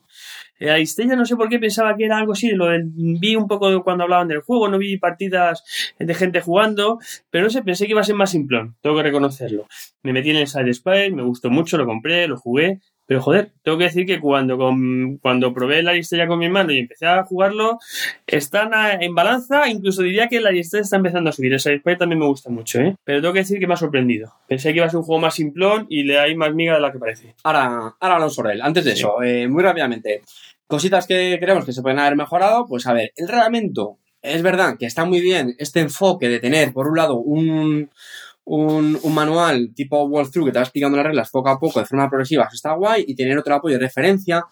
[0.61, 3.83] El Aristella no sé por qué pensaba que era algo así, lo vi un poco
[3.83, 5.63] cuando hablaban del juego, no vi partidas
[5.97, 6.99] de gente jugando,
[7.31, 9.65] pero no sé, pensé que iba a ser más simplón, tengo que reconocerlo.
[10.03, 12.79] Me metí en el Side Spy, me gustó mucho, lo compré, lo jugué,
[13.11, 16.71] pero joder, tengo que decir que cuando, con- cuando probé la Aristella con mi hermano
[16.71, 17.77] y empecé a jugarlo,
[18.25, 21.51] están a- en balanza, incluso diría que la Aristella está empezando a subir.
[21.51, 22.95] El Side Spy también me gusta mucho, ¿eh?
[23.03, 24.33] Pero tengo que decir que me ha sorprendido.
[24.47, 26.79] Pensé que iba a ser un juego más simplón y le hay más miga de
[26.79, 27.35] la que parece.
[27.43, 28.61] Ahora, ahora hablamos sobre él.
[28.61, 28.99] Antes de Sí.
[28.99, 30.21] eso, eh, muy rápidamente.
[30.65, 32.65] Cositas que creemos que se pueden haber mejorado.
[32.65, 33.97] Pues a ver, el reglamento.
[34.21, 37.89] Es verdad que está muy bien este enfoque de tener, por un lado, un,
[38.43, 41.85] un, un manual tipo walkthrough que te va explicando las reglas poco a poco de
[41.85, 42.45] forma progresiva.
[42.45, 43.05] Eso está guay.
[43.07, 44.45] Y tener otro apoyo de referencia.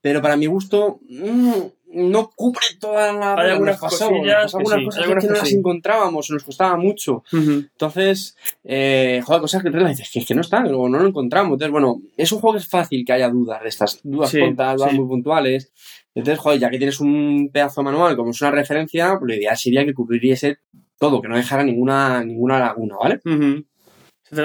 [0.00, 1.52] Pero para mi gusto, mm,
[1.92, 3.34] no cubre toda la...
[3.34, 4.20] Hay algunas pasó que sí,
[4.62, 5.56] cosas hay algunas que no las sí.
[5.56, 7.24] encontrábamos, nos costaba mucho.
[7.32, 7.50] Ujú.
[7.50, 10.98] Entonces, eh, joder, cosas que en realidad dices que, es que no están, o no
[10.98, 11.52] lo encontramos.
[11.54, 14.38] Entonces, bueno, es un juego que es fácil que haya dudas de estas dudas Sí,
[14.40, 14.98] tontas, dudas sí.
[14.98, 15.72] muy puntuales.
[16.14, 19.34] Entonces, joder, ya que tienes un pedazo de manual como es una referencia, pues lo
[19.34, 20.58] ideal sería que cubriese
[21.00, 23.20] todo, que no dejara ninguna, ninguna laguna, ¿vale?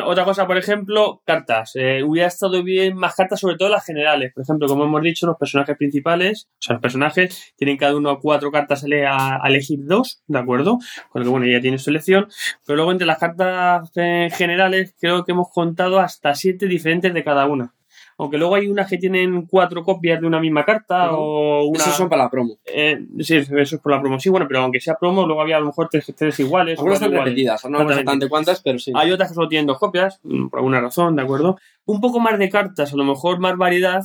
[0.03, 1.73] Otra cosa, por ejemplo, cartas.
[1.75, 4.31] Eh, hubiera estado bien más cartas, sobre todo las generales.
[4.33, 8.17] Por ejemplo, como hemos dicho, los personajes principales, o sea, los personajes tienen cada uno
[8.19, 10.79] cuatro cartas a, a- elegir dos, ¿de acuerdo?
[11.09, 12.27] Con lo que, bueno, ya tienes tu elección.
[12.65, 13.91] Pero luego entre las cartas
[14.35, 17.75] generales, creo que hemos contado hasta siete diferentes de cada una.
[18.17, 21.79] Aunque luego hay unas que tienen cuatro copias de una misma carta o una...
[21.79, 22.57] Esos son para la promo.
[22.65, 24.19] Eh, sí, eso es por la promo.
[24.19, 26.79] Sí, bueno, pero aunque sea promo, luego había a lo mejor tres, tres iguales.
[26.79, 27.31] Algunas están iguales.
[27.31, 27.93] repetidas, no Exactamente.
[27.93, 28.93] exactamente cuántas, pero sí.
[28.95, 31.57] Hay otras que solo tienen dos copias, mm, por alguna razón, ¿de acuerdo?
[31.85, 34.01] Un poco más de cartas, a lo mejor más variedad,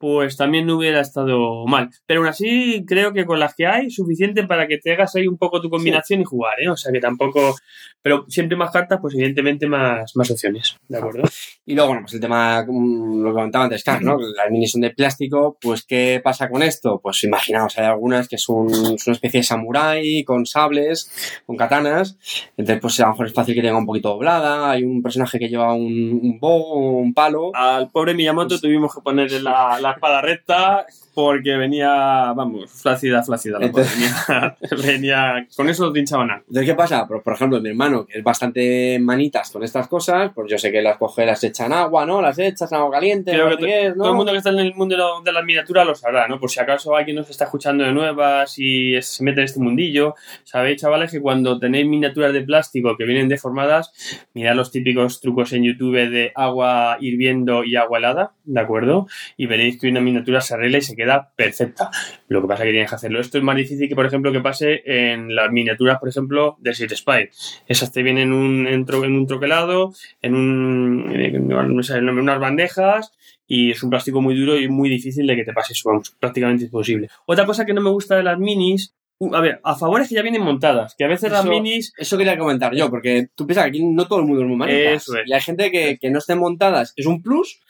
[0.00, 1.90] pues también no hubiera estado mal.
[2.06, 5.26] Pero aún así, creo que con las que hay, suficiente para que te hagas ahí
[5.26, 6.70] un poco tu combinación y jugar, ¿eh?
[6.70, 7.54] O sea que tampoco.
[8.02, 11.22] Pero siempre más cartas, pues evidentemente más, más opciones, ¿de acuerdo?
[11.66, 14.18] Y luego, bueno, pues el tema, lo que comentaba antes, claro, ¿no?
[14.18, 16.98] Las minis son de plástico, pues ¿qué pasa con esto?
[17.02, 22.16] Pues imaginaos, hay algunas que son, es una especie de samurái, con sables, con katanas,
[22.56, 25.38] entonces pues a lo mejor es fácil que tenga un poquito doblada, hay un personaje
[25.38, 29.78] que lleva un, un bow, un palo, Al pobre Miyamoto Pues- tuvimos que ponerle la,
[29.78, 31.88] la espada recta porque venía,
[32.34, 33.58] vamos, flácida, flácida.
[33.58, 33.84] La pobre.
[34.82, 36.40] venía, venía, con eso no hinchaba nada.
[36.46, 37.06] Entonces, ¿qué pasa?
[37.06, 40.70] Pues, por ejemplo, mi hermano, que es bastante manitas con estas cosas, pues yo sé
[40.70, 42.22] que las coge, las echa en agua, ¿no?
[42.22, 44.04] Las echas en agua caliente, Creo que es, ¿no?
[44.04, 46.38] Todo el mundo que está en el mundo de, las miniaturas lo sabrá, ¿no?
[46.38, 49.60] Por si acaso alguien nos está escuchando de nuevas y es- se mete en este
[49.60, 50.14] mundillo.
[50.44, 53.92] Sabéis, chavales, que cuando tenéis miniaturas de plástico que vienen deformadas,
[54.34, 59.06] mirad los típicos trucos en YouTube de agua hirviendo y agua helada, ¿de acuerdo?
[59.36, 61.90] Y veréis que una miniatura se arregla y se queda perfecta.
[62.28, 63.20] Lo que pasa es que tienes que hacerlo.
[63.20, 66.70] Esto es más difícil que, por ejemplo, que pase en las miniaturas, por ejemplo, de
[66.70, 67.28] State Spy.
[67.66, 73.12] Esas te vienen en un, en tro- en un troquelado, en, un, en, unas bandejas
[73.46, 76.10] y es un plástico muy duro y muy difícil de que te pase eso, vamos,
[76.20, 77.08] prácticamente imposible.
[77.26, 78.94] Otra cosa que no me gusta de las minis,
[79.32, 81.92] a ver, a favor es que ya vienen montadas, que a veces las Eso- minis
[81.98, 84.56] Eso quería comentar yo, porque tú piensas que aquí no todo el mundo es muy
[84.56, 85.02] manitas.
[85.02, 85.28] Eso es.
[85.28, 87.60] Y hay gente que, que no estén montadas, es un plus,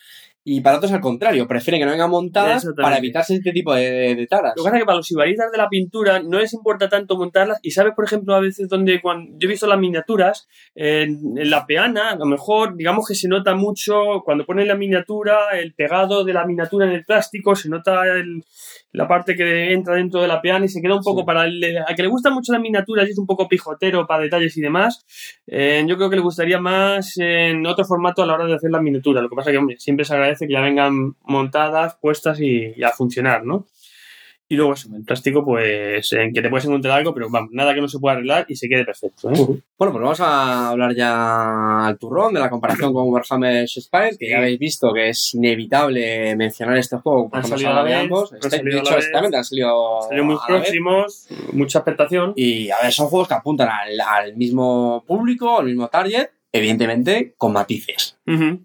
[0.43, 4.15] y para otros al contrario, prefieren que no vengan montadas para evitarse este tipo de,
[4.15, 4.55] de taras.
[4.57, 7.17] Lo que pasa es que para los ibaristas de la pintura no les importa tanto
[7.17, 11.51] montarlas y sabes, por ejemplo, a veces donde cuando yo he visto las miniaturas, en
[11.51, 15.75] la peana, a lo mejor digamos que se nota mucho cuando ponen la miniatura, el
[15.75, 18.43] pegado de la miniatura en el plástico, se nota el-
[18.93, 21.27] la parte que entra dentro de la peana y se queda un poco Sí.
[21.27, 24.23] para el, a que le gustan mucho las miniaturas y es un poco pijotero para
[24.23, 25.05] detalles y demás,
[25.47, 28.71] eh, yo creo que le gustaría más en otro formato a la hora de hacer
[28.71, 29.23] la miniatura.
[29.23, 32.73] Lo que pasa es que, hombre, siempre se agradece que ya vengan montadas, puestas y,
[32.77, 33.67] y a funcionar, ¿no?
[34.53, 37.73] Y luego eso, el plástico, pues, en que te puedes encontrar algo, pero vamos, nada
[37.73, 39.31] que no se pueda arreglar y se quede perfecto.
[39.31, 39.35] ¿eh?
[39.79, 44.29] Bueno, pues vamos a hablar ya al turrón de la comparación con Warhammer Spire, que
[44.29, 47.81] ya habéis visto que es inevitable mencionar este juego porque Han hemos salido a la
[47.81, 48.33] hablado de vez, ambos.
[48.33, 50.63] han Este- salido exactamente, han salido, Salió muy a la vez.
[50.63, 52.33] próximos, mucha expectación.
[52.35, 57.35] Y a ver, son juegos que apuntan al, al mismo público, al mismo target, evidentemente
[57.37, 58.19] con matices.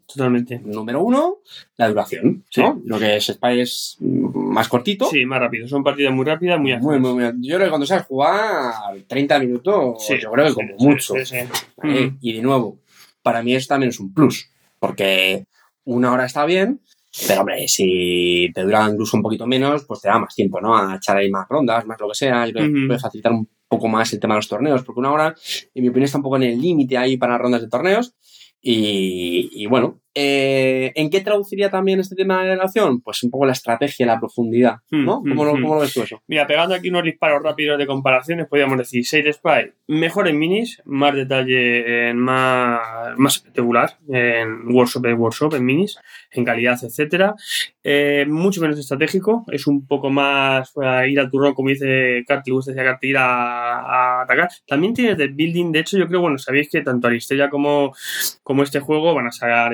[0.05, 0.59] Totalmente.
[0.59, 1.37] Número uno,
[1.77, 2.45] la duración.
[2.49, 2.61] Sí.
[2.61, 2.81] ¿no?
[2.85, 5.05] Lo que es Spy es más cortito.
[5.09, 5.67] Sí, más rápido.
[5.67, 7.23] Son partidas muy rápidas, muy Muy, muy, muy.
[7.41, 8.73] Yo creo que cuando sabes jugar
[9.07, 11.13] 30 minutos, Sí, yo creo que sí, como sí, mucho.
[12.21, 12.79] Y de nuevo,
[13.21, 15.45] para mí eso también es un plus, porque
[15.83, 16.81] una hora está bien,
[17.27, 20.75] pero hombre, si te dura incluso un poquito menos, pues te da más tiempo, ¿no?
[20.75, 24.13] A echar ahí más rondas, más lo que sea, y puede facilitar un poco más
[24.13, 25.35] el tema de los torneos, porque una hora,
[25.73, 28.13] en mi opinión, está un poco en el límite ahí para rondas de torneos.
[28.61, 33.01] Y, y bueno, eh, ¿en qué traduciría también este tema de la acción?
[33.01, 35.19] Pues un poco la estrategia, la profundidad, ¿no?
[35.21, 36.21] Mm, ¿Cómo, lo, mm, cómo lo ves tú eso?
[36.27, 40.81] Mira, pegando aquí unos disparos rápidos de comparaciones, podríamos decir Side Spy, mejor en minis,
[40.85, 42.79] más detalle, en más,
[43.17, 45.97] más espectacular, en workshop, en workshop, en minis,
[46.31, 47.35] en calidad, etcétera.
[47.83, 52.51] Eh, mucho menos estratégico, es un poco más a ir al turrón, como dice Carti,
[52.51, 54.47] gusta decir a Carti, ir a, a atacar.
[54.65, 57.93] También tiene de building, de hecho, yo creo, bueno, sabéis que tanto Aristella como,
[58.43, 59.73] como este juego van a sacar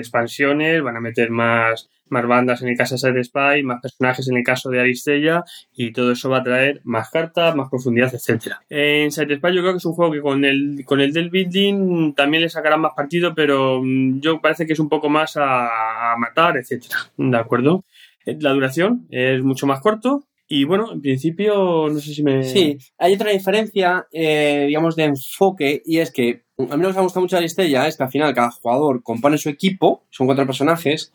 [0.83, 4.37] van a meter más, más bandas en el caso de Side Spy, más personajes en
[4.37, 8.61] el caso de Aristella, y todo eso va a traer más cartas, más profundidad, etcétera.
[8.69, 11.29] En Side Spy yo creo que es un juego que con el, con el del
[11.29, 15.37] building también le sacarán más partido, pero mm, yo parece que es un poco más
[15.37, 16.97] a, a matar, etcétera.
[17.17, 17.85] ¿De acuerdo?
[18.25, 20.25] Eh, La duración es mucho más corto.
[20.53, 22.43] Y bueno, en principio, no sé si me.
[22.43, 26.95] Sí, hay otra diferencia, eh, digamos, de enfoque, y es que A mí lo que
[26.95, 30.27] me gusta mucho de Aristella es que al final cada jugador compone su equipo, son
[30.27, 31.11] cuatro personajes,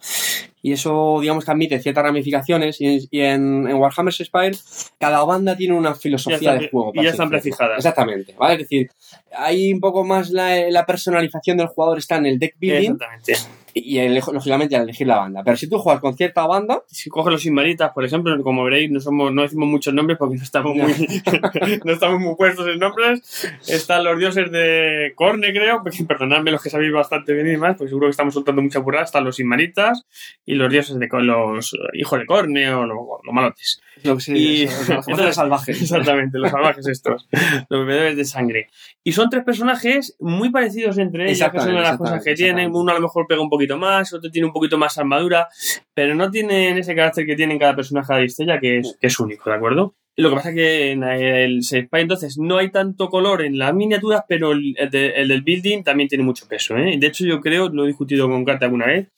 [0.63, 2.81] y eso, digamos, que admite ciertas ramificaciones.
[2.81, 4.57] Y, y en, en Warhammer Spire,
[4.99, 6.93] cada banda tiene una filosofía de juego.
[6.95, 7.79] y ya están prefijadas.
[7.79, 8.55] Exactamente, ¿vale?
[8.55, 8.91] Es decir,
[9.37, 13.35] hay un poco más la, la personalización del jugador está en el deck building Exactamente.
[13.79, 15.43] Y lógicamente al elegir la banda.
[15.45, 18.91] Pero si tú juegas con cierta banda, Si coges los Inmaritas, por ejemplo, como veréis,
[18.91, 20.95] no somos, no decimos muchos nombres porque no estamos muy,
[21.85, 23.47] no estamos muy puestos en nombres.
[23.69, 27.75] Están los dioses de Corne, creo, porque perdonadme los que sabéis bastante bien y demás,
[27.77, 29.05] porque seguro que estamos soltando mucha burrada.
[29.05, 30.07] Están los Inmaritas
[30.47, 33.83] y los dioses de los hijos de Corne o los, los malotes.
[34.19, 35.81] Se Y- los- los jugadores salvajes.
[35.83, 37.29] Exactamente, los salvajes estos,
[37.69, 38.69] los bebedores de sangre.
[39.05, 42.75] Y son tres personajes muy parecidos entre ellos, que son las cosas que tienen.
[42.75, 45.49] Uno a lo mejor pega un poquito más, otro tiene un poquito más armadura,
[45.95, 49.19] pero no tienen ese carácter que tiene cada personaje de Aristella, que es, que es
[49.21, 49.95] único, ¿de acuerdo?
[50.19, 53.75] Lo que pasa es que en el Spy entonces no hay tanto color en las
[53.75, 56.75] miniaturas, pero el, de- el del building también tiene mucho peso.
[56.77, 56.97] ¿eh?
[56.99, 59.09] De hecho, yo creo, lo he discutido con Carte alguna vez,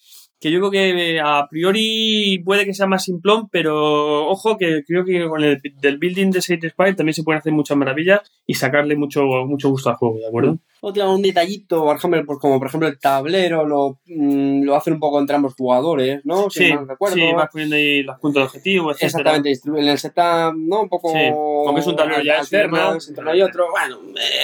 [0.40, 4.82] que yo creo que eh, a priori puede que sea más simplón, pero ojo que
[4.86, 8.20] creo que con el del building de State Spy también se pueden hacer muchas maravillas
[8.46, 10.58] y sacarle mucho, mucho gusto al juego, ¿de acuerdo?
[10.80, 14.94] O tiene un detallito, Warhammer, pues como por ejemplo el tablero, lo, mm, lo hacen
[14.94, 16.48] un poco entre ambos jugadores, ¿no?
[16.50, 17.16] Si Sí, recuerdo.
[17.16, 19.36] sí, vas poniendo ahí los puntos de objetivo, etcétera.
[19.36, 20.82] Exactamente, en el setup, ¿no?
[20.82, 21.10] Un poco.
[21.10, 21.18] Sí,
[21.66, 22.96] aunque es un tablero ya firmado.
[23.08, 23.66] entre y otro.
[23.72, 23.98] Bueno,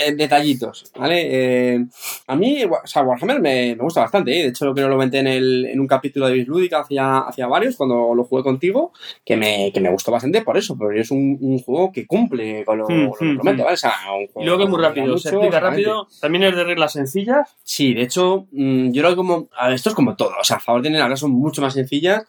[0.07, 1.75] eh, detallitos, ¿vale?
[1.75, 1.85] Eh,
[2.27, 4.43] a mí, o sea, Warhammer me, me gusta bastante, ¿eh?
[4.43, 7.19] De hecho, creo que lo comenté en, el, en un capítulo de Bis Lúdica hacía,
[7.19, 8.93] hacía varios, cuando lo jugué contigo,
[9.25, 12.65] que me, que me gustó bastante por eso, porque es un, un juego que cumple
[12.65, 13.65] con lo, Hmm, lo que hmm, promete, hmm.
[13.65, 13.75] ¿vale?
[13.75, 16.45] O sea, un juego Y luego que es muy rápido, mucho, se explica rápido, también
[16.45, 17.57] es de reglas sencillas.
[17.63, 19.49] Sí, de hecho, mm, yo creo que como.
[19.59, 20.33] a ver, esto es como todo.
[20.41, 22.25] O sea, a favor tiene las reglas son mucho más sencillas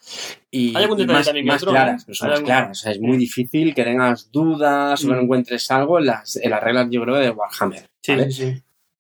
[0.52, 2.04] y, Hay algún y más, también más claras.
[2.06, 2.72] Pero son Hay más algún- claras.
[2.80, 5.24] O sea, es muy difícil que tengas dudas o que no Mm.
[5.26, 7.90] encuentres algo en las, en las reglas, yo creo, de Warhammer.
[8.02, 8.54] Sí, sí.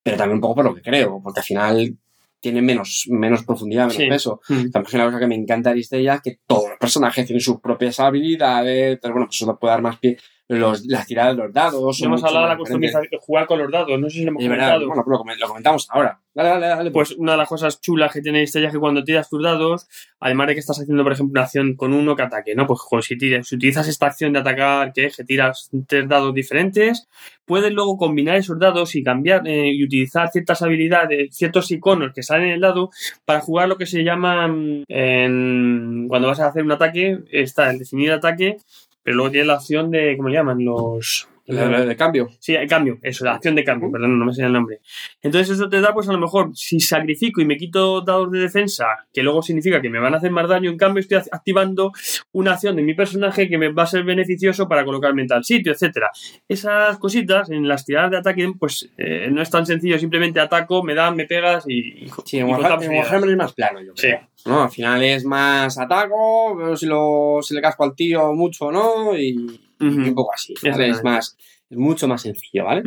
[0.03, 1.97] Pero también un poco por lo que creo, porque al final
[2.45, 4.07] tiene menos, menos profundidad, menos Sí.
[4.07, 4.39] peso.
[4.49, 4.69] Mm.
[4.69, 7.59] También una cosa que me encanta de Aristella es que todos los personajes tienen sus
[7.59, 10.17] propias habilidades, pero bueno, pues eso puede dar más pie.
[10.47, 11.99] Los, las tiradas de los dados.
[12.03, 14.49] hemos hablado de la customización, jugar con los dados, no sé si lo hemos Es
[14.49, 14.87] verdad, comentado.
[14.87, 16.19] bueno, pues lo, comen- lo comentamos ahora.
[16.35, 16.91] Dale, dale, dale.
[16.91, 19.87] Pues una de las cosas chulas que tiene Estrella es que cuando tiras tus dados,
[20.19, 22.67] además de que estás haciendo, por ejemplo, una acción con uno que ataque, ¿no?
[22.67, 26.07] Pues jo, si, tiras- si utilizas esta acción de atacar, que es que tiras tres
[26.07, 27.07] dados diferentes,
[27.45, 32.21] puedes luego combinar esos dados y cambiar eh, y utilizar ciertas habilidades, ciertos iconos que
[32.21, 32.91] salen en el dado
[33.23, 34.45] para jugar lo que se llama
[34.89, 38.57] en- cuando vas a hacer un ataque, está el definir ataque,
[39.05, 40.65] pero luego tienes la opción de, ¿cómo le llaman?
[40.65, 41.27] Los...
[41.47, 42.29] De, de- de cambio.
[42.39, 44.79] Sí, el cambio, eso, la acción de cambio, perdón, no me sé el nombre.
[45.21, 48.39] Entonces eso te da, pues a lo mejor, si sacrifico y me quito dados de
[48.39, 51.29] defensa, que luego significa que me van a hacer más daño, en cambio estoy ac-
[51.31, 51.91] activando
[52.31, 55.43] una acción de mi personaje que me va a ser beneficioso para colocarme en tal
[55.43, 56.09] sitio, etcétera.
[56.47, 60.81] Esas cositas en las tiradas de ataque, pues eh, no es tan sencillo, simplemente ataco,
[60.83, 62.05] me dan, me pegas y...
[62.05, 62.57] y- Sí, en y en.
[62.57, 64.07] Warhammer es más plano, yo Sí.
[64.07, 64.27] creo.
[64.45, 64.63] ¿no?
[64.63, 68.71] Al final es más ataco, veo si, lo, si le casco al tío mucho o
[68.71, 70.53] no, y, un poco así.
[70.63, 72.83] Es más, es mucho más sencillo, ¿vale?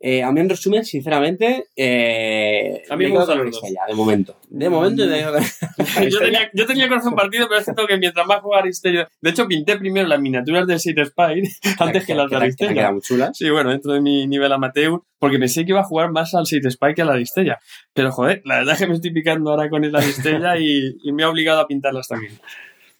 [0.00, 3.18] Eh, a mí en resumen, sinceramente, eh, A mí me.
[3.18, 4.36] Aristella, de momento.
[4.48, 8.26] De momento, digo que- yo, tenía, yo tenía corazón partido, pero es cierto que mientras
[8.26, 9.08] más jugaba Aristella...
[9.20, 11.42] De hecho, pinté primero las miniaturas del State Spy
[11.78, 12.90] antes que las de Aristella.
[13.02, 13.36] chulas.
[13.36, 16.44] Sí, bueno, dentro de mi nivel amateur, porque pensé que iba a jugar más al
[16.44, 17.58] State Spy que a la Aristella.
[17.92, 21.12] Pero joder, la verdad es que me estoy picando ahora con el Aristella y, y
[21.12, 22.32] me ha obligado a pintarlas también.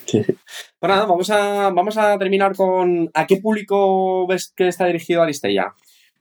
[0.07, 5.23] Pues nada, vamos a, vamos a terminar con ¿a qué público ves que está dirigido
[5.23, 5.75] Aristella?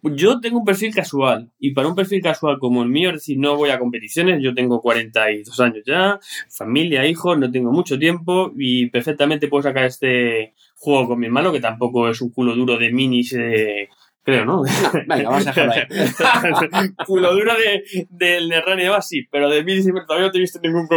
[0.03, 3.37] Yo tengo un perfil casual y para un perfil casual como el mío, es decir,
[3.37, 6.19] no voy a competiciones, yo tengo 42 años ya,
[6.49, 11.51] familia, hijos, no tengo mucho tiempo y perfectamente puedo sacar este juego con mi hermano,
[11.51, 13.89] que tampoco es un culo duro de minis, eh,
[14.23, 14.63] creo, ¿no?
[15.07, 16.89] Venga, vamos a dejarlo ahí.
[17.05, 20.41] culo duro de, del Nerran y demás, sí, pero de minis todavía no te he
[20.41, 20.87] visto ningún,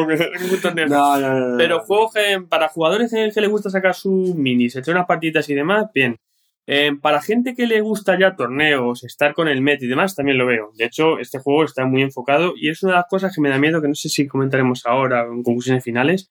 [0.40, 0.86] ningún torneo.
[0.86, 1.56] No, no, no.
[1.58, 5.48] Pero juegos que, para jugadores que, que les gusta sacar sus minis, echar unas partiditas
[5.48, 6.18] y demás, bien.
[6.66, 10.38] Eh, para gente que le gusta ya torneos, estar con el Met y demás, también
[10.38, 10.70] lo veo.
[10.74, 13.50] De hecho, este juego está muy enfocado y es una de las cosas que me
[13.50, 16.30] da miedo, que no sé si comentaremos ahora en conclusiones finales,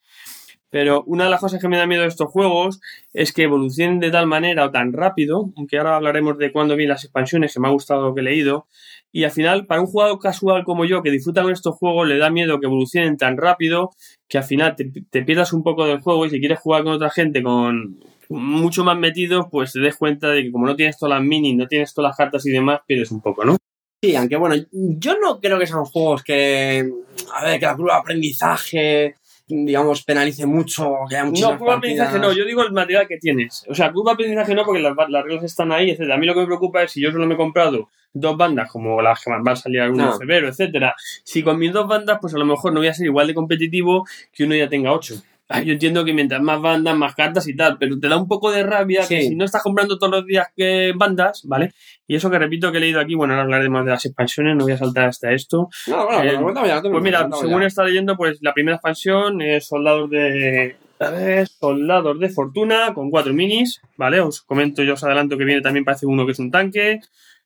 [0.74, 2.82] pero una de las cosas que me da miedo de estos juegos
[3.14, 6.88] es que evolucionen de tal manera o tan rápido, aunque ahora hablaremos de cuándo vi
[6.88, 8.66] las expansiones, que me ha gustado lo que he leído,
[9.12, 12.18] y al final, para un jugador casual como yo que disfruta con estos juegos, le
[12.18, 13.92] da miedo que evolucionen tan rápido
[14.28, 17.12] que al final te, pierdas un poco del juego y si quieres jugar con otra
[17.12, 18.00] gente con
[18.30, 21.56] mucho más metidos, pues te des cuenta de que como no tienes todas las minis,
[21.56, 23.58] no tienes todas las cartas y demás, pierdes un poco, ¿no?
[24.02, 26.90] Sí, aunque bueno, yo no creo que sean juegos que.
[27.32, 29.16] A ver, que la curva de aprendizaje
[29.48, 33.08] digamos, penalice mucho, que haya No, muchísimas curva de aprendizaje no, yo digo el material
[33.08, 33.66] que tienes.
[33.70, 36.16] O sea, curva de aprendizaje no, porque las, las reglas están ahí, etcétera.
[36.16, 38.72] A mí lo que me preocupa es si yo solo me he comprado dos bandas,
[38.72, 40.14] como las que van a salir algunas No.
[40.14, 40.96] en febrero, etcétera.
[41.24, 43.34] Si con mis dos bandas, pues a lo mejor no voy a ser igual de
[43.34, 45.16] competitivo que uno ya tenga ocho.
[45.50, 48.28] Ah, Yo entiendo que mientras más bandas, más cartas y tal, pero te da un
[48.28, 51.74] poco de rabia que si no estás comprando todos los días que bandas, ¿vale?
[52.08, 54.64] Y eso que repito que he leído aquí, bueno, ahora hablaremos de las expansiones, no
[54.64, 55.68] voy a saltar hasta esto.
[55.88, 57.68] No, bueno, Eh, cuéntame ya, Pues mira, según ya.
[57.68, 60.78] está leyendo, pues la primera expansión es Soldados de.
[61.00, 64.22] A ver, Soldados de Fortuna con cuatro minis, ¿vale?
[64.22, 67.02] Os comento, yo os adelanto que viene también, parece uno que es un tanque,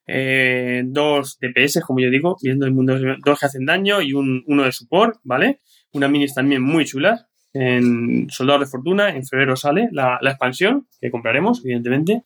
[0.06, 4.44] eh, dos DPS, como yo digo, viendo el mundo, dos que hacen daño y un,
[4.46, 5.58] uno de support, ¿vale?
[5.92, 7.26] Unas minis también muy chulas.
[7.52, 12.22] En Soldados de Fortuna, en febrero sale la, expansión, que compraremos, evidentemente.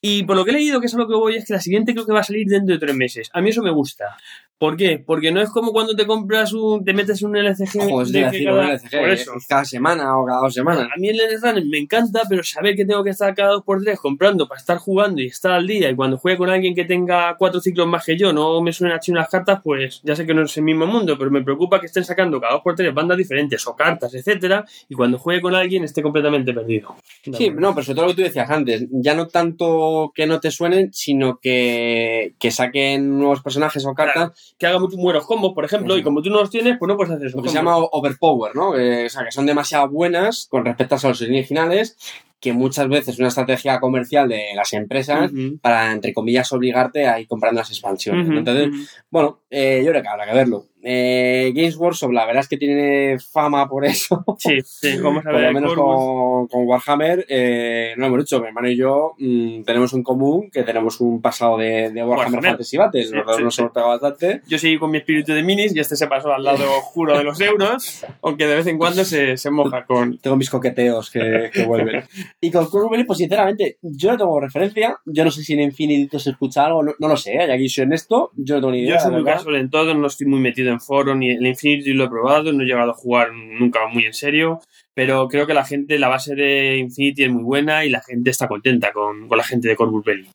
[0.00, 1.60] Y por lo que he leído, que es a lo que voy, es que la
[1.60, 3.30] siguiente creo que va a salir dentro de tres meses.
[3.32, 4.16] A mí eso me gusta.
[4.64, 4.98] ¿Por qué?
[5.04, 7.90] Porque no es como cuando te compras un, te metes un LCG.
[7.90, 9.34] Joder, de decir, cada- un LCG, Por eso.
[9.36, 10.88] es cada semana o cada dos semanas.
[10.94, 13.82] A mí el LCG me encanta, pero saber que tengo que estar cada dos por
[13.82, 16.86] tres comprando para estar jugando y estar al día y cuando juegue con alguien que
[16.86, 20.24] tenga cuatro ciclos más que yo no me suenen así unas cartas, pues ya sé
[20.24, 22.74] que no es el mismo mundo, pero me preocupa que estén sacando cada dos por
[22.74, 26.96] tres bandas diferentes o cartas, etcétera, y cuando juegue con alguien esté completamente perdido.
[27.36, 30.40] Sí, no, pero sobre todo lo que tú decías antes, ya no tanto que no
[30.40, 35.52] te suenen, sino que, que saquen nuevos personajes o cartas, Que haga muchos buenos combos,
[35.52, 37.36] por ejemplo, y como tú no los tienes, pues no puedes hacer eso.
[37.36, 38.70] lo que se llama overpower, ¿no?
[38.70, 41.96] O sea, que son demasiado buenas con respecto a los originales,
[42.38, 45.30] que muchas veces es una estrategia comercial de las empresas
[45.62, 48.28] para, entre comillas, obligarte a ir comprando las expansiones.
[48.28, 48.38] ¿no?
[48.38, 48.68] Entonces,
[49.10, 50.66] bueno, eh, yo creo que habrá que verlo.
[50.86, 54.24] Eh, Games Workshop, la verdad es que tiene fama por eso.
[54.38, 55.52] Sí, sí, vamos a Por ver.
[55.52, 58.40] lo menos con, con Warhammer eh, no lo hemos dicho.
[58.40, 62.08] Mi hermano y yo mm, tenemos en común que tenemos un pasado de, de Warhammer,
[62.08, 62.50] Warhammer.
[62.50, 63.04] Fantasy Battle.
[63.04, 63.62] Sí, dos sí, nos sí.
[63.62, 64.42] hemos pegado bastante.
[64.46, 67.24] Yo seguí con mi espíritu de minis y este se pasó al lado oscuro de
[67.24, 70.18] los euros, aunque de vez en cuando se, se moja con...
[70.18, 72.04] Tengo mis coqueteos que, que vuelven.
[72.40, 74.98] y con Curve pues sinceramente, yo no tengo referencia.
[75.06, 76.82] Yo no sé si en Infinity se escucha algo.
[76.82, 77.32] No, no lo sé.
[77.32, 77.46] ¿eh?
[77.48, 78.30] Y aquí soy honesto.
[78.36, 78.96] Yo no tengo ni idea.
[78.96, 81.92] Yo soy muy casual en todo, no estoy muy metido en foro, ni el Infinity
[81.92, 84.60] lo he probado, no he llegado a jugar nunca muy en serio,
[84.94, 88.30] pero creo que la gente, la base de Infinity es muy buena y la gente
[88.30, 90.28] está contenta con, con la gente de Corvus Belli.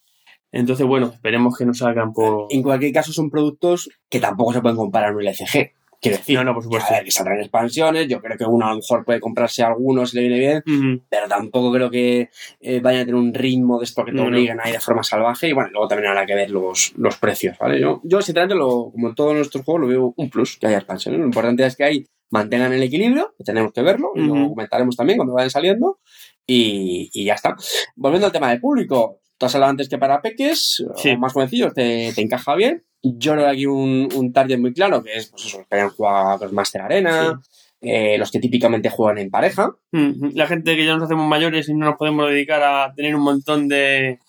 [0.51, 2.47] Entonces, bueno, esperemos que no salgan por...
[2.49, 5.73] En cualquier caso, son productos que tampoco se pueden comparar en un LCG.
[6.01, 6.93] Quiero decir, No, no, por supuesto.
[6.93, 8.07] a ver, que saldrán expansiones.
[8.07, 11.01] Yo creo que uno a lo mejor puede comprarse alguno si le viene bien.
[11.09, 12.29] Pero tampoco creo que
[12.61, 14.29] eh, vayan a tener un ritmo de esto que te No, no.
[14.29, 17.17] obliguen a ir de forma salvaje y bueno, luego también habrá que ver los, los
[17.17, 17.81] precios, ¿vale?
[17.81, 20.77] Yo, yo sinceramente, lo, como en todos nuestros juegos, lo veo un plus que haya
[20.77, 21.19] expansiones.
[21.19, 24.49] Lo importante es que ahí mantengan el equilibrio, que tenemos que verlo, y lo Ujú.
[24.51, 25.99] comentaremos también cuando vayan saliendo
[26.47, 27.55] y, y ya está.
[27.95, 31.09] Volviendo al tema del público, tú has hablado antes que para peques, Sí.
[31.11, 32.83] o más jovencillos, te, te encaja bien.
[33.01, 35.75] Yo creo que aquí un, un target muy claro, que es pues eso, los que
[35.75, 37.39] hayan jugado los Master Arena,
[37.81, 39.75] eh, los que típicamente juegan en pareja.
[39.93, 40.31] Ujú.
[40.33, 43.21] La gente que ya nos hacemos mayores y no nos podemos dedicar a tener un
[43.21, 44.19] montón de,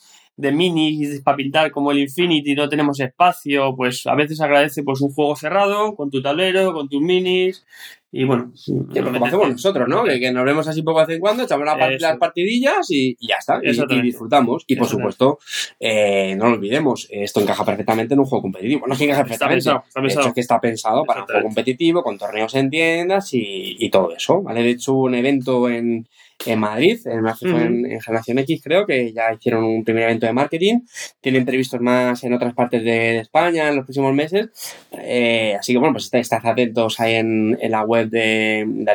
[0.40, 5.00] de minis para pintar como el Infinity, no tenemos espacio, pues a veces agradece pues
[5.00, 7.64] un juego cerrado, con tu tablero, con tus minis,
[8.12, 8.50] y bueno.
[8.50, 10.02] Pues como hacemos nosotros, ¿no?
[10.02, 13.16] Que, que nos vemos así poco de vez en cuando, echamos part- las partidillas y,
[13.20, 13.60] y ya está.
[13.62, 14.64] Y, disfrutamos.
[14.66, 15.38] Y por supuesto,
[15.78, 18.86] eh, no lo olvidemos, esto encaja perfectamente en un juego competitivo.
[18.86, 19.64] No es que encaje Está perfectamente.
[19.64, 20.28] pensado, está De hecho, pensado.
[20.28, 24.12] es que está pensado para un juego competitivo, con torneos en tiendas y, y todo
[24.12, 24.42] eso.
[24.42, 24.62] ¿vale?
[24.64, 26.08] De hecho, un evento en,
[26.46, 30.26] en Madrid, en, fue en, en Generación X, creo, que ya hicieron un primer evento
[30.26, 30.80] de marketing.
[31.20, 34.48] Tienen previstos más en otras partes de, de España en los próximos meses.
[34.92, 38.92] Eh, así que, bueno, pues estáis, atentos ahí en, en la web de, de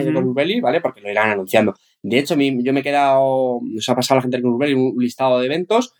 [0.00, 0.80] y de Belli, ¿vale?
[0.80, 1.74] Porque lo irán anunciando.
[2.02, 4.74] De hecho, mi- yo me he quedado, nos ha pasado a la gente de Belli
[4.74, 5.94] un listado de eventos.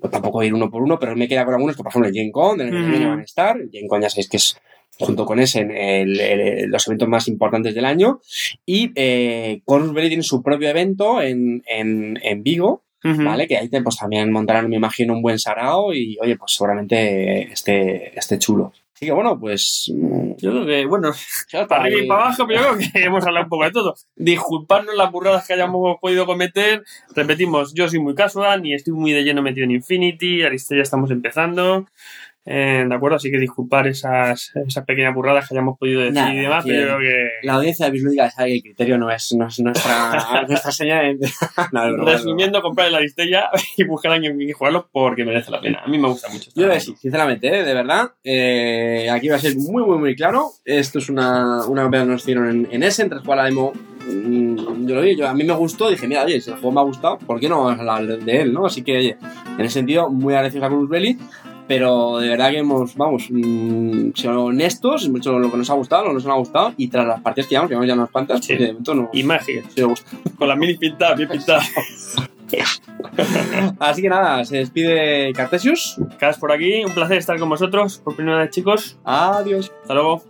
[0.00, 2.08] Pues tampoco ir uno por uno, pero me he quedado con algunos que, por ejemplo,
[2.08, 2.98] el Gen Con, en el Ujú.
[2.98, 3.56] que van a estar.
[3.70, 4.60] Gen Con ya sabéis que es
[4.98, 8.20] junto con ese el- el- los eventos más importantes del año.
[8.64, 13.22] Y eh, Corvus Belli tiene su propio evento en, en, en Vigo, Ujú.
[13.24, 13.46] ¿vale?
[13.46, 17.52] Que ahí te, pues también montarán, me imagino, un buen sarao y, oye, pues seguramente
[17.52, 18.72] esté, esté chulo.
[18.94, 19.92] Así que bueno, pues...
[19.94, 21.12] mm, Yo creo que, bueno,
[21.52, 23.70] ya para arriba y para abajo, pero yo creo que hemos hablado un poco de
[23.70, 23.94] todo.
[24.16, 26.82] Disculparnos las burradas que hayamos podido cometer.
[27.14, 30.42] Repetimos, yo soy muy casual y estoy muy de lleno metido en Infinity.
[30.44, 31.86] Aristella estamos empezando.
[32.48, 33.16] Eh, ¿De acuerdo?
[33.16, 36.98] Así que disculpar esas, esas pequeñas burradas que hayamos podido decir Nada, y demás, pero
[37.00, 37.28] que.
[37.42, 41.18] La audiencia de Bislúdica sabe que el criterio no es, no es nuestra, nuestra señal.
[41.72, 45.80] No, Resumiendo, comprar la Aristella y buscar a alguien que jugarlo porque merece la pena.
[45.84, 46.50] A mí me gusta mucho.
[46.54, 47.64] Yo sí, sinceramente, ¿eh?
[47.64, 48.12] de verdad.
[48.22, 50.50] Eh, aquí va a ser muy, muy, muy claro.
[50.64, 53.72] Esto es una, una que nos hicieron en, en Essen, tras cual la demo.
[54.06, 56.72] mm, Yo lo vi, yo, a mí me gustó, dije, mira, oye, si el juego
[56.72, 58.66] me ha gustado, ¿por qué no vamos a hablar de él, no?
[58.66, 59.16] Así que, oye,
[59.58, 61.18] en ese sentido, muy agradecido a Cruz Belli.
[61.68, 65.74] Pero de verdad que hemos, vamos, mmm, sido honestos, hemos hecho lo que nos ha
[65.74, 67.94] gustado, lo que nos ha gustado, y tras las partidas que llevamos, que llevamos ya
[67.94, 68.54] unas cuantas, Sí.
[68.54, 69.62] pues de momento no Y magia.
[70.38, 71.62] Con la mini pintada, bien pintada.
[73.80, 75.96] Así que nada, se despide Cartesius.
[76.18, 78.98] Cas por aquí, un placer estar con vosotros por primera vez, chicos.
[79.04, 79.72] Adiós.
[79.82, 80.22] Hasta luego.